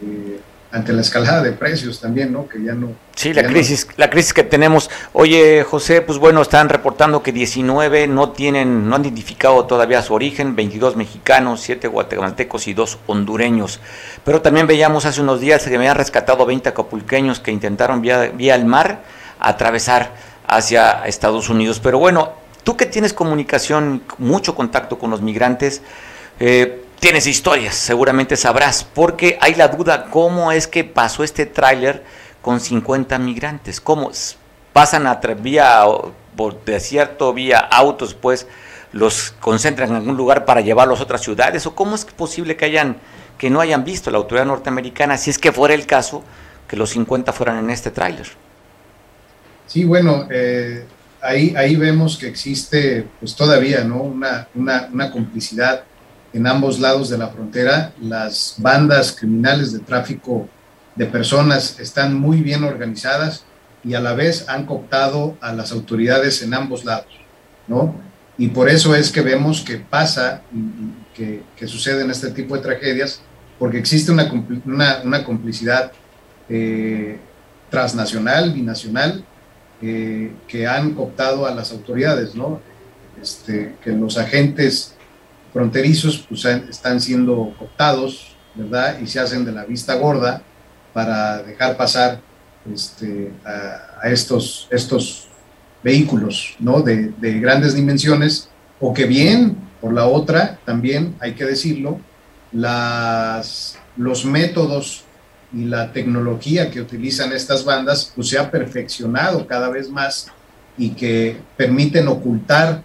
[0.01, 0.39] Eh,
[0.75, 2.49] ante la escalada de precios también, ¿no?
[2.49, 2.89] Que ya no.
[3.15, 4.89] Sí, la crisis, la crisis que tenemos.
[5.13, 10.13] Oye, José, pues bueno, están reportando que 19 no tienen, no han identificado todavía su
[10.13, 13.79] origen, 22 mexicanos, 7 guatemaltecos y 2 hondureños.
[14.25, 18.31] Pero también veíamos hace unos días que me habían rescatado 20 acapulqueños que intentaron vía,
[18.33, 19.01] vía el mar
[19.39, 20.13] atravesar
[20.47, 21.79] hacia Estados Unidos.
[21.79, 22.33] Pero bueno,
[22.63, 25.81] tú que tienes comunicación, mucho contacto con los migrantes,
[26.39, 32.03] eh, tienes historias, seguramente sabrás, porque hay la duda cómo es que pasó este tráiler
[32.41, 34.11] con 50 migrantes, cómo
[34.73, 35.83] pasan a vía
[36.36, 38.47] por desierto, vía autos, pues
[38.91, 42.65] los concentran en algún lugar para llevarlos a otras ciudades, o cómo es posible que
[42.65, 42.97] hayan
[43.38, 46.23] que no hayan visto la autoridad norteamericana, si es que fuera el caso,
[46.67, 48.27] que los 50 fueran en este tráiler.
[49.68, 50.86] Sí, bueno, eh,
[51.22, 54.01] ahí, ahí vemos que existe pues todavía ¿no?
[54.01, 55.84] una, una, complicidad
[56.34, 57.93] en ambos lados de la frontera.
[58.01, 60.47] Las bandas criminales de tráfico
[60.95, 63.43] de personas están muy bien organizadas
[63.84, 67.13] y a la vez han cooptado a las autoridades en ambos lados,
[67.68, 67.95] ¿no?
[68.38, 70.41] Y por eso es que vemos que pasa,
[71.13, 73.22] que, que suceden este tipo de tragedias,
[73.57, 74.30] porque existe una,
[75.03, 75.91] una, complicidad
[76.49, 77.18] eh,
[77.70, 79.24] transnacional, binacional,
[80.47, 82.59] que han cooptado a las autoridades, ¿no?
[83.21, 84.95] Este, que los agentes
[85.53, 88.99] fronterizos pues, están siendo cooptados, ¿verdad?
[88.99, 90.41] Y se hacen de la vista gorda
[90.93, 92.19] para dejar pasar
[92.73, 95.29] este, a, estos, estos
[95.81, 96.81] vehículos ¿no?
[96.81, 98.49] de, de, grandes dimensiones,
[98.81, 101.99] o que bien, por la otra, también hay que decirlo,
[102.51, 105.05] las, los métodos
[105.56, 110.28] y la tecnología que utilizan estas bandas pues se ha perfeccionado cada vez más
[110.78, 112.84] y que permiten ocultar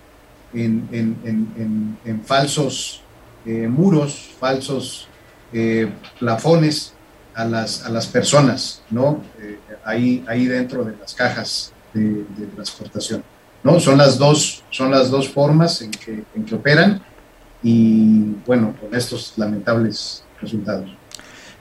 [0.54, 3.02] en, en, en, falsos
[3.44, 5.08] eh, muros, falsos
[5.52, 6.92] eh, plafones
[7.34, 9.22] a las, a las personas, ¿no?
[9.40, 13.24] Eh, ahí, ahí dentro de las cajas de, transportación,
[13.64, 13.80] ¿no?
[13.80, 17.02] Son las dos, son las dos formas en que, en que operan
[17.62, 20.99] y, bueno, con estos lamentables resultados.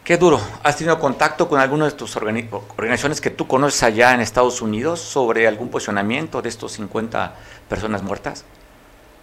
[0.09, 0.41] Qué duro.
[0.63, 4.99] ¿Has tenido contacto con alguna de tus organizaciones que tú conoces allá en Estados Unidos
[4.99, 7.35] sobre algún posicionamiento de estos 50
[7.69, 8.43] personas muertas?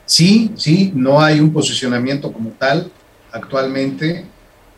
[0.05, 2.93] Sí, sí, no hay un posicionamiento como tal
[3.33, 4.27] actualmente,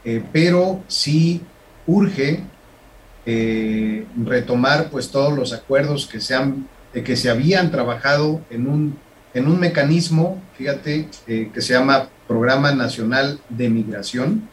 [0.02, 1.42] eh, pero sí
[1.86, 2.40] urge
[3.26, 6.66] eh, retomar pues todos los acuerdos que se, han,
[7.04, 8.98] que se habían trabajado en un,
[9.34, 14.48] en un mecanismo, fíjate, eh, que se llama Programa Nacional de Migración,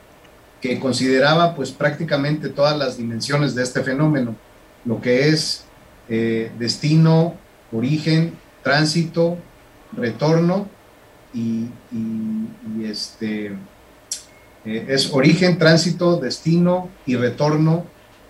[0.68, 4.36] que consideraba pues prácticamente todas las dimensiones de este fenómeno,
[4.84, 5.66] lo que es
[6.09, 7.36] eh, destino,
[7.72, 9.38] origen, tránsito,
[9.95, 10.68] retorno
[11.34, 11.68] y,
[12.84, 13.47] este
[14.66, 17.86] eh, es origen, tránsito, destino y retorno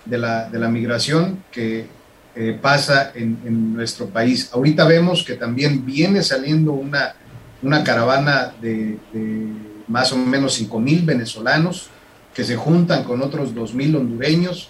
[0.06, 1.88] de la, de la migración que
[2.36, 4.50] eh, pasa en, nuestro país.
[4.52, 7.16] Ahorita vemos que también viene saliendo una,
[7.62, 9.48] una caravana de, de
[9.88, 11.92] más o menos 5 mil venezolanos
[12.36, 14.70] que se juntan con otros 2.000 hondureños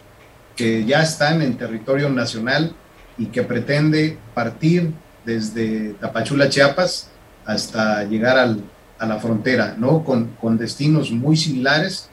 [0.55, 2.74] que ya están en territorio nacional
[3.18, 4.91] y que pretende partir
[5.26, 7.09] desde Tapachula, Chiapas,
[7.45, 8.63] hasta llegar al,
[8.99, 10.03] a la frontera, ¿no?
[10.03, 12.09] Con, con, destinos muy similares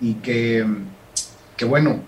[0.00, 0.66] y que,
[1.56, 2.00] que bueno,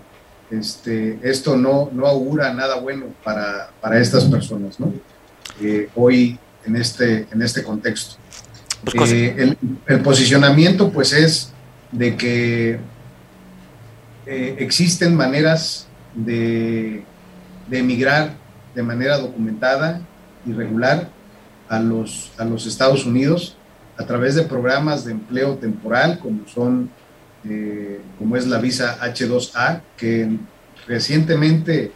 [0.49, 4.91] este, esto no, no augura nada bueno para, para estas personas, ¿no?
[5.61, 8.15] Eh, hoy en este, en este contexto.
[8.83, 11.51] Pues eh, el, el, posicionamiento, pues, es
[11.91, 12.79] de que
[14.25, 17.03] eh, existen maneras de,
[17.71, 18.33] emigrar
[18.75, 20.01] de manera documentada
[20.45, 21.09] y regular
[21.69, 23.57] a los, a los Estados Unidos
[23.97, 26.89] a través de programas de empleo temporal como son
[27.43, 30.37] eh, como es la visa H2A que
[30.87, 31.91] recientemente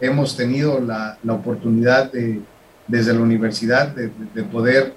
[0.00, 2.40] hemos tenido la, oportunidad de,
[2.88, 4.94] desde la universidad de, poder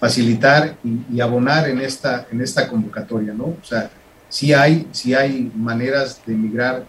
[0.00, 3.46] facilitar y, abonar en esta, en esta convocatoria, ¿no?
[3.46, 3.90] O sea,
[4.28, 6.84] sí hay, sí hay maneras de emigrar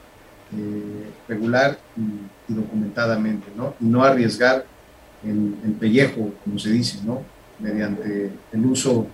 [0.55, 3.75] eh, regular y, documentadamente, ¿no?
[3.79, 4.65] Y no arriesgar
[5.23, 7.21] el, pellejo, como se dice, ¿no?
[7.59, 9.07] Mediante el uso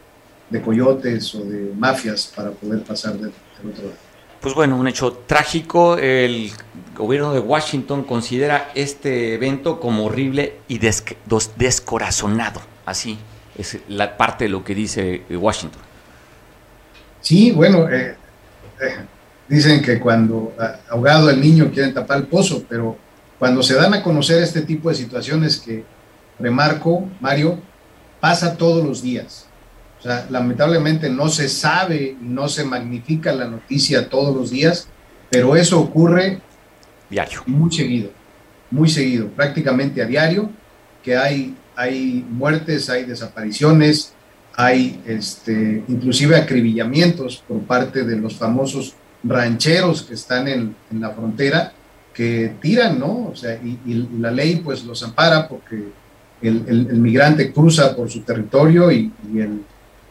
[0.50, 3.98] de coyotes o de mafias para poder pasar del, otro lado.
[4.39, 5.98] Pues bueno, un hecho trágico.
[5.98, 6.52] El
[6.96, 12.62] gobierno de Washington considera este evento como horrible y descorazonado.
[12.86, 13.18] Así
[13.58, 15.82] es la parte de lo que dice Washington.
[17.22, 18.16] Sí, bueno, eh,
[18.82, 18.95] eh,
[19.47, 20.53] dicen que cuando
[20.89, 22.97] ahogado el niño quieren tapar el pozo, pero
[23.39, 25.84] cuando se dan a conocer este tipo de situaciones que
[26.39, 27.60] remarco, Mario,
[28.20, 29.47] pasa todos los días.
[29.99, 34.88] O sea, lamentablemente no se sabe y no se magnifica la noticia todos los días,
[35.30, 36.41] pero eso ocurre
[37.10, 37.43] diario.
[37.47, 38.12] Muy seguido,
[38.70, 40.49] muy seguido, prácticamente a diario,
[41.03, 44.13] que hay, hay muertes, hay desapariciones,
[44.55, 51.73] hay este, inclusive acribillamientos por parte de los famosos rancheros que están en, la frontera,
[52.13, 53.28] que tiran, ¿no?
[53.28, 55.89] O sea, y, la ley pues los ampara porque
[56.41, 59.11] el, migrante cruza por su territorio y,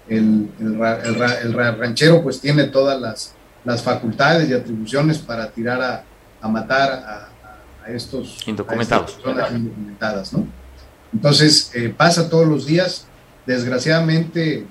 [0.08, 0.48] el,
[1.78, 3.34] ranchero pues tiene todas las,
[3.64, 6.04] las, facultades y atribuciones para tirar a,
[6.42, 7.30] a matar a,
[7.88, 9.12] estos indocumentados.
[9.12, 10.46] personas indocumentadas, ¿no?
[11.14, 13.06] Entonces eh, pasa todos los días
[13.46, 14.64] Desgraciadamente,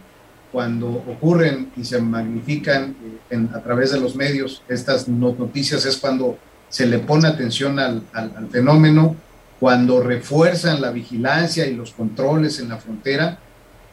[0.51, 2.95] cuando ocurren y se magnifican
[3.29, 6.37] eh, a través de los medios estas noticias es cuando
[6.69, 8.03] se le pone atención al,
[8.51, 9.15] fenómeno,
[9.59, 13.37] cuando refuerzan la vigilancia y los controles en la frontera,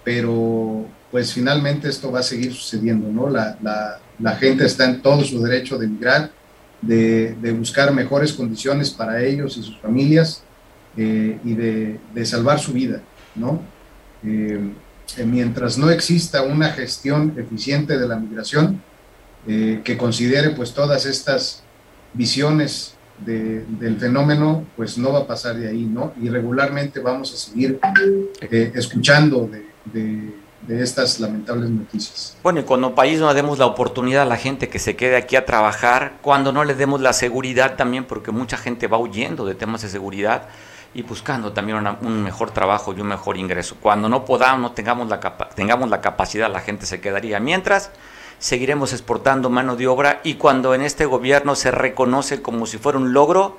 [0.03, 3.28] pero pues finalmente esto va a seguir sucediendo, ¿no?
[3.28, 6.30] La, gente está en todo su derecho de emigrar,
[6.80, 10.42] de, buscar mejores condiciones para ellos y sus familias
[10.97, 13.01] eh, y de, de, salvar su vida,
[13.34, 13.61] ¿no?
[14.24, 14.61] Eh,
[15.24, 18.82] mientras no exista una gestión eficiente de la migración,
[19.47, 21.62] eh, que considere pues todas estas
[22.12, 26.14] visiones del fenómeno, pues no va a pasar de ahí, ¿no?
[26.22, 27.78] Y regularmente vamos a seguir
[28.51, 29.51] eh, escuchando
[29.93, 30.32] de,
[30.66, 32.38] de estas lamentables noticias.
[32.43, 35.36] Bueno, y cuando país no demos la oportunidad a la gente que se quede aquí
[35.36, 39.55] a trabajar, cuando no le demos la seguridad también, porque mucha gente va huyendo de
[39.55, 40.49] temas de seguridad
[40.93, 43.76] y buscando también un mejor trabajo y un mejor ingreso.
[43.80, 45.20] Cuando no podamos, no tengamos la,
[45.55, 47.38] tengamos la capacidad, la gente se quedaría.
[47.38, 47.91] Mientras,
[48.38, 52.99] seguiremos exportando mano de obra y cuando en este gobierno se reconoce como si fuera
[52.99, 53.59] un logro,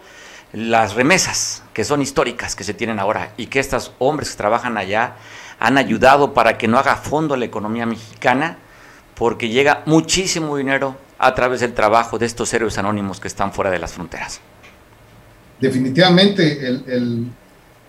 [0.54, 4.78] las remesas que son históricas que se tienen ahora y que estos hombres que trabajan
[4.78, 5.16] allá
[5.60, 8.58] han ayudado para que no haga fondo la economía mexicana,
[9.16, 13.70] porque llega muchísimo dinero a través del trabajo de estos héroes anónimos que están fuera
[13.70, 14.42] de las fronteras.
[15.62, 17.32] Definitivamente el,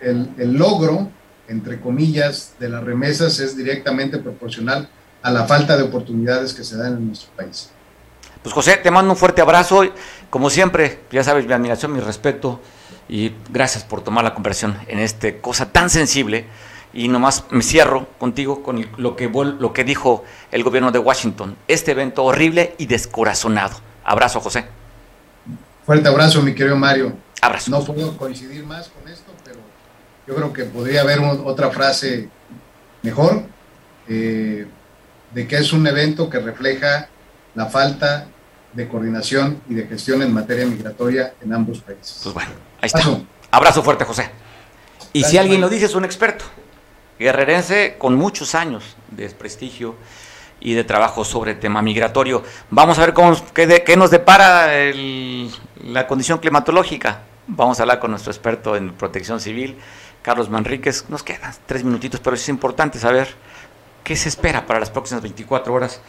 [0.00, 1.10] el logro,
[1.48, 4.88] entre comillas, de las remesas es directamente proporcional
[5.22, 7.70] a la falta de oportunidades que se dan en nuestro país.
[8.42, 9.84] Pues José, te mando un fuerte abrazo.
[10.28, 12.60] Como siempre, ya sabes mi admiración, mi respeto
[13.08, 16.46] y gracias por tomar la conversación en esta cosa tan sensible
[16.92, 21.56] y nomás me cierro contigo con lo, que, lo que dijo el gobierno de Washington.
[21.68, 23.76] Este evento horrible y descorazonado.
[24.04, 24.66] Abrazo, José.
[25.84, 27.16] Fuerte abrazo, mi querido Mario.
[27.40, 27.70] Abrazo.
[27.70, 29.58] No puedo coincidir más con esto, pero
[30.26, 32.28] yo creo que podría haber otra frase
[33.02, 33.42] mejor,
[34.08, 34.66] eh,
[35.32, 37.08] de que es un evento que refleja
[37.54, 38.26] la falta
[38.72, 42.20] de coordinación y de gestión en materia migratoria en ambos países.
[42.22, 43.00] Pues bueno, ahí está.
[43.50, 44.30] Abrazo fuerte, José.
[45.12, 46.44] Y si alguien lo dice, es un experto
[47.22, 49.94] guerrerense con muchos años de prestigio
[50.64, 52.42] y de trabajo sobre tema migratorio.
[52.70, 53.14] Vamos a ver
[53.52, 54.68] qué, nos depara
[55.84, 57.22] la condición climatológica.
[57.48, 59.76] Vamos a hablar con nuestro experto en protección civil,
[60.22, 61.06] Carlos Manríquez.
[61.08, 63.34] Nos quedan tres minutitos, pero es importante saber
[64.04, 66.00] qué se espera para las próximas 24 horas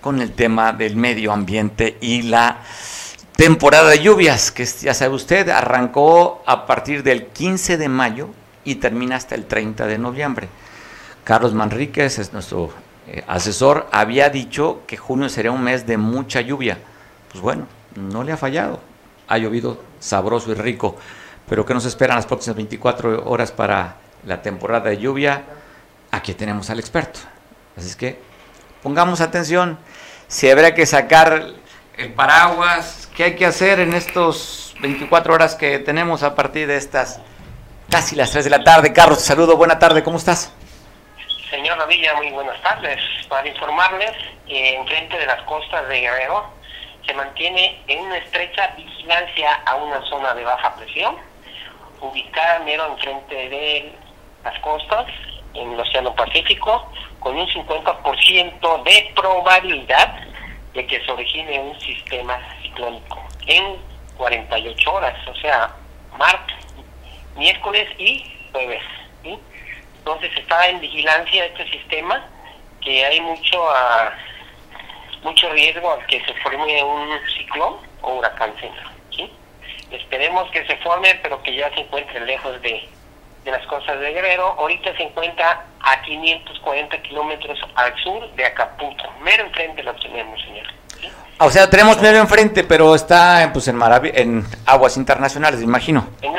[0.00, 2.58] con el tema del medio ambiente y la
[3.36, 8.30] temporada de lluvias, que ya sabe usted, arrancó a partir del 15 de mayo
[8.64, 10.48] y termina hasta el 30 de noviembre.
[11.24, 12.72] Carlos Manríquez es nuestro
[13.12, 16.78] eh, asesor, había dicho que junio sería un mes de mucha lluvia.
[17.30, 18.80] Pues bueno, no le ha fallado.
[19.26, 20.96] Ha llovido sabroso y rico.
[21.48, 25.42] Pero ¿qué nos esperan las próximas 24 horas para la temporada de lluvia?
[26.12, 27.18] Aquí tenemos al experto.
[27.76, 28.20] Así es que
[28.82, 29.76] pongamos atención.
[30.28, 31.48] Si habrá que sacar
[31.96, 36.76] el paraguas, ¿qué hay que hacer en estos 24 horas que tenemos a partir de
[36.76, 37.20] estas
[37.90, 38.92] casi las 3 de la tarde.
[38.92, 40.52] Carlos, saludo, buena tarde, ¿cómo estás?
[41.50, 43.00] Señor Ravilla, muy buenas tardes.
[43.28, 44.12] Para informarles,
[44.46, 46.48] eh, enfrente de las costas de Guerrero
[47.04, 51.16] se mantiene en una estrecha vigilancia a una zona de baja presión,
[52.00, 53.92] ubicada mero enfrente de
[54.44, 55.06] las costas,
[55.54, 56.88] en el Océano Pacífico,
[57.18, 60.20] con un 50% de probabilidad
[60.72, 63.76] de que se origine un sistema ciclónico en
[64.16, 65.74] 48 horas, o sea,
[66.16, 66.56] martes
[67.34, 68.82] miércoles y jueves.
[70.00, 72.26] Entonces está en vigilancia este sistema,
[72.80, 74.14] que hay mucho a,
[75.22, 78.90] mucho riesgo a que se forme un ciclón o huracán centro.
[79.90, 82.88] Esperemos que se forme, pero que ya se encuentre lejos de,
[83.44, 84.54] de las costas de Guerrero.
[84.56, 89.12] Ahorita se encuentra a 540 kilómetros al sur de Acapulco.
[89.20, 90.79] Mero enfrente lo tenemos, señor.
[91.42, 93.80] O sea, tenemos mero enfrente, pero está pues, en,
[94.14, 96.06] en aguas internacionales, imagino.
[96.20, 96.34] En,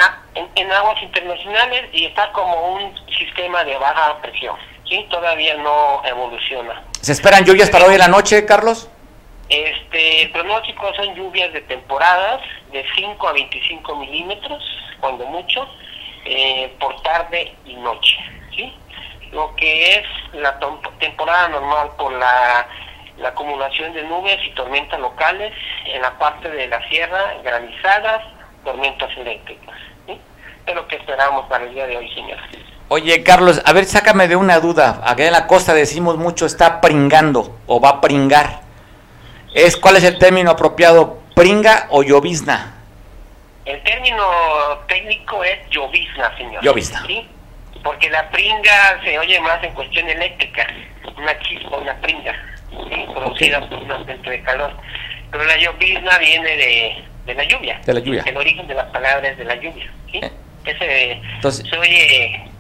[0.56, 4.56] en, aguas internacionales y está como un sistema de baja presión.
[4.88, 5.04] ¿sí?
[5.10, 6.84] Todavía no evoluciona.
[7.02, 8.90] ¿Se esperan lluvias para hoy en la noche, Carlos?
[9.50, 12.40] Este, el pronóstico son lluvias de temporadas
[12.72, 14.64] de 5 a 25 milímetros,
[15.00, 15.68] cuando mucho,
[16.26, 18.18] eh, por tarde y noche.
[18.56, 18.72] ¿sí?
[19.32, 20.60] Lo que es la
[21.00, 22.68] temporada normal por la
[23.22, 25.54] la acumulación de nubes y tormentas locales
[25.86, 28.24] en la parte de la sierra, granizadas,
[28.64, 29.76] tormentas eléctricas.
[30.66, 32.38] Es lo que esperamos para el día de hoy, señor.
[32.88, 35.02] Oye, Carlos, a ver, sácame de una duda.
[35.06, 38.62] Aquí en la costa decimos mucho está pringando o va a pringar.
[39.54, 41.20] ¿Es, ¿Cuál es el término apropiado?
[41.36, 42.76] ¿Pringa o llovizna?
[43.66, 44.26] El término
[44.88, 46.64] técnico es llovizna, señor.
[46.64, 47.04] Llovizna.
[47.08, 47.28] ¿sí?
[47.84, 50.68] Porque la pringa se oye más en cuestión eléctrica.
[51.18, 52.36] Una chispa, una pringa
[53.14, 54.72] producida por un ambiente de calor.
[55.32, 57.82] Pero la llovizna viene de, de la lluvia.
[57.86, 58.24] De la lluvia.
[58.26, 59.92] El origen de las palabras de la lluvia.
[60.12, 60.18] ¿sí?
[60.18, 60.32] Eh.
[60.66, 62.52] Ese, Entonces, se oye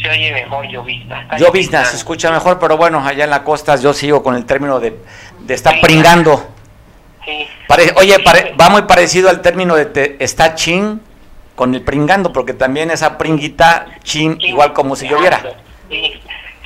[0.00, 1.28] se oye mejor llovizna.
[1.36, 4.80] Llovizna se escucha mejor, pero bueno, allá en la costa yo sigo con el término
[4.80, 4.96] de,
[5.40, 6.48] de estar pringando.
[7.24, 7.46] Sí.
[7.96, 8.16] oye,
[8.58, 11.02] va muy parecido al término de te, está chin
[11.54, 15.42] con el pringando, porque también esa pringuita chin, igual como si lloviera.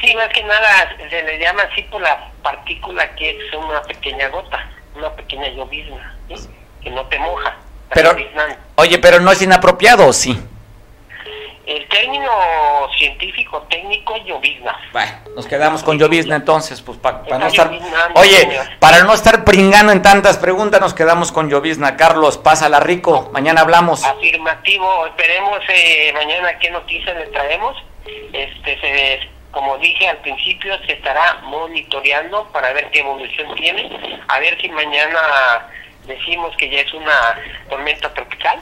[0.05, 0.15] Sí.
[0.17, 4.69] más que nada se le llama así por la partícula que es una pequeña gota,
[4.95, 6.17] una pequeña llovizna,
[6.83, 7.57] que no te moja.
[7.93, 8.17] Pero,
[8.77, 10.39] oye, pero no es inapropiado, ¿sí?
[11.67, 12.31] El término
[12.99, 14.77] científico técnico es llovizna.
[14.93, 17.71] Bueno, nos quedamos con llovizna entonces, pues para no estar...
[18.15, 21.97] Oye, para no estar pringando en tantas preguntas, nos quedamos con llovizna.
[21.97, 24.05] Carlos, pásala rico, mañana hablamos.
[24.05, 27.83] Afirmativo, esperemos eh, mañana qué noticias le traemos.
[28.33, 33.89] Este, se, como dije al principio, se estará monitoreando para ver qué evolución tiene.
[34.29, 35.69] A ver si mañana
[36.07, 37.39] decimos que ya es una
[37.71, 38.59] tormenta tropical.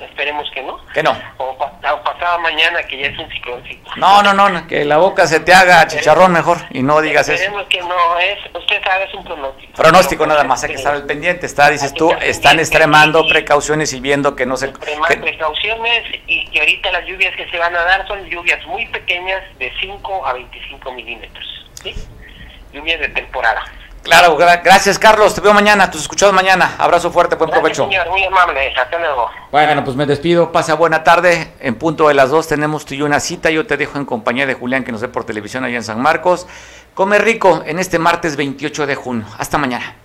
[0.00, 0.78] Esperemos que no.
[0.92, 1.16] Que no.
[1.38, 3.90] O, pa- o pasado mañana que ya es un cicloncito.
[3.96, 7.34] No, no, no, que la boca se te haga chicharrón mejor y no digas eso.
[7.42, 9.72] Esperemos que no es, usted sabe, es un pronóstico.
[9.74, 11.46] Pronóstico nada más, hay que estar al pendiente.
[11.46, 14.72] Está, dices tú, están extremando precauciones y viendo que no se...
[14.72, 18.86] Que- precauciones y que ahorita las lluvias que se van a dar son lluvias muy
[18.86, 21.66] pequeñas de 5 a 25 milímetros.
[21.82, 21.94] ¿sí?
[22.72, 23.64] Lluvias de temporada.
[24.06, 26.76] Claro, gra- gracias Carlos, te veo mañana, tus escuchados mañana.
[26.78, 27.84] Abrazo fuerte, buen Gracias, provecho.
[27.90, 28.72] señor, muy amable.
[28.76, 29.28] Hasta luego.
[29.50, 31.52] Bueno, pues me despido, pasa buena tarde.
[31.58, 33.50] En punto de las dos tenemos tú y una cita.
[33.50, 36.00] Yo te dejo en compañía de Julián, que nos ve por televisión allá en San
[36.00, 36.46] Marcos.
[36.94, 39.26] Come rico en este martes 28 de junio.
[39.38, 39.96] Hasta mañana.